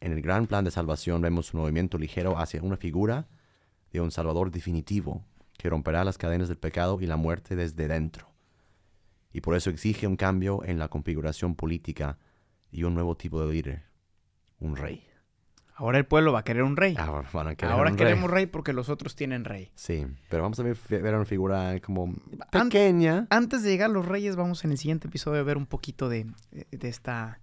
En 0.02 0.12
el 0.12 0.22
gran 0.22 0.46
plan 0.46 0.64
de 0.64 0.72
salvación 0.72 1.22
vemos 1.22 1.54
un 1.54 1.62
movimiento 1.62 1.98
ligero 1.98 2.38
hacia 2.38 2.62
una 2.62 2.78
figura 2.78 3.28
de 3.92 4.02
un 4.02 4.12
Salvador 4.12 4.52
definitivo 4.52 5.26
que 5.58 5.70
romperá 5.70 6.04
las 6.04 6.18
cadenas 6.18 6.48
del 6.48 6.58
pecado 6.58 7.00
y 7.02 7.08
la 7.08 7.16
muerte 7.16 7.56
desde 7.56 7.88
dentro. 7.88 8.28
Y 9.32 9.42
por 9.42 9.56
eso 9.56 9.70
exige 9.70 10.06
un 10.06 10.16
cambio 10.16 10.64
en 10.64 10.78
la 10.78 10.90
configuración 10.90 11.56
política 11.56 12.20
y 12.72 12.84
un 12.84 12.94
nuevo 12.94 13.18
tipo 13.18 13.44
de 13.44 13.52
líder, 13.52 13.84
un 14.60 14.76
rey. 14.76 15.06
Ahora 15.78 15.98
el 15.98 16.06
pueblo 16.06 16.32
va 16.32 16.40
a 16.40 16.44
querer 16.44 16.64
un 16.64 16.78
rey. 16.78 16.96
Ahora, 16.98 17.28
van 17.34 17.50
a 17.50 17.56
querer 17.56 17.74
Ahora 17.74 17.92
un 17.92 17.98
queremos 17.98 18.32
rey 18.32 18.46
porque 18.46 18.72
los 18.72 18.88
otros 18.88 19.16
tienen 19.16 19.44
rey. 19.44 19.72
Sí, 19.76 20.08
pero 20.30 20.44
vamos 20.44 20.58
a 20.60 20.64
ver, 20.64 20.78
ver 20.90 21.14
una 21.14 21.26
figura 21.26 21.78
como 21.82 22.14
pequeña. 22.50 23.28
Antes 23.30 23.62
de 23.62 23.72
llegar 23.72 23.90
a 23.90 23.94
los 23.94 24.06
reyes, 24.06 24.38
vamos 24.38 24.64
en 24.64 24.72
el 24.72 24.78
siguiente 24.78 25.10
episodio 25.10 25.42
a 25.42 25.44
ver 25.44 25.58
un 25.58 25.66
poquito 25.66 26.08
de, 26.08 26.28
de 26.72 26.88
esta, 26.88 27.42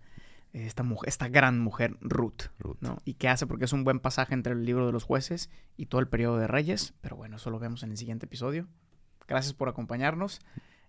esta, 0.54 0.82
mujer, 0.82 1.10
esta 1.10 1.28
gran 1.28 1.58
mujer, 1.58 1.98
Ruth, 2.00 2.44
Ruth. 2.58 2.78
¿no? 2.80 2.96
Y 3.04 3.14
qué 3.14 3.28
hace, 3.28 3.46
porque 3.46 3.66
es 3.66 3.72
un 3.74 3.84
buen 3.84 4.00
pasaje 4.00 4.32
entre 4.32 4.54
el 4.54 4.64
libro 4.64 4.86
de 4.86 4.92
los 4.92 5.04
jueces 5.04 5.50
y 5.76 5.86
todo 5.86 6.00
el 6.00 6.08
periodo 6.08 6.38
de 6.38 6.46
reyes. 6.46 6.94
Pero 7.02 7.16
bueno, 7.16 7.36
eso 7.36 7.50
lo 7.50 7.58
vemos 7.58 7.82
en 7.82 7.90
el 7.90 7.98
siguiente 7.98 8.24
episodio. 8.24 8.66
Gracias 9.28 9.52
por 9.52 9.68
acompañarnos. 9.68 10.40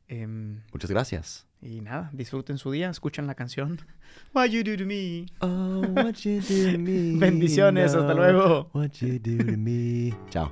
Em, 0.07 0.61
Muchas 0.71 0.89
gracias. 0.89 1.47
Y 1.61 1.81
nada, 1.81 2.09
disfruten 2.13 2.57
su 2.57 2.71
día, 2.71 2.89
escuchan 2.89 3.25
la 3.25 3.35
canción. 3.35 3.79
What 4.33 4.47
you 4.49 4.63
do 4.63 4.75
to 4.77 4.85
me. 4.85 5.27
Oh, 5.39 5.81
what 5.95 6.15
you 6.23 6.41
do 6.41 6.71
to 6.71 6.77
me. 6.77 7.17
Bendiciones, 7.19 7.95
hasta 7.95 8.13
luego. 8.13 8.69
What 8.73 8.91
you 9.01 9.17
do 9.19 9.37
to 9.45 9.57
me. 9.57 10.13
Chao. 10.29 10.51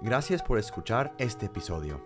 Gracias 0.00 0.42
por 0.42 0.58
escuchar 0.58 1.12
este 1.18 1.46
episodio. 1.46 2.02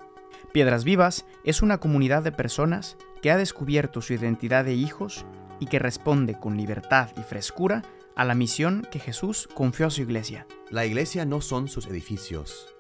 Piedras 0.53 0.85
Vivas 0.85 1.25
es 1.45 1.63
una 1.63 1.79
comunidad 1.79 2.23
de 2.23 2.33
personas 2.33 2.97
que 3.23 3.31
ha 3.31 3.37
descubierto 3.37 4.01
su 4.01 4.13
identidad 4.15 4.65
de 4.65 4.75
hijos 4.75 5.25
y 5.61 5.67
que 5.67 5.79
responde 5.79 6.35
con 6.35 6.57
libertad 6.57 7.11
y 7.17 7.23
frescura 7.23 7.83
a 8.17 8.25
la 8.25 8.35
misión 8.35 8.87
que 8.91 8.99
Jesús 8.99 9.49
confió 9.55 9.87
a 9.87 9.91
su 9.91 10.03
iglesia. 10.03 10.47
La 10.71 10.85
iglesia 10.85 11.25
no 11.25 11.41
son 11.41 11.69
sus 11.69 11.87
edificios. 11.87 12.75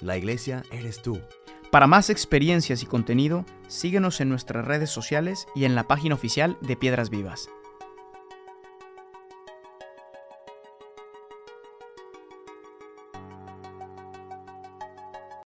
La 0.00 0.16
iglesia 0.16 0.62
eres 0.70 1.02
tú. 1.02 1.20
Para 1.70 1.86
más 1.86 2.10
experiencias 2.10 2.82
y 2.82 2.86
contenido, 2.86 3.44
síguenos 3.66 4.20
en 4.20 4.28
nuestras 4.28 4.64
redes 4.64 4.90
sociales 4.90 5.46
y 5.54 5.64
en 5.64 5.74
la 5.74 5.88
página 5.88 6.14
oficial 6.14 6.56
de 6.60 6.76
Piedras 6.76 7.10
Vivas. 7.10 7.48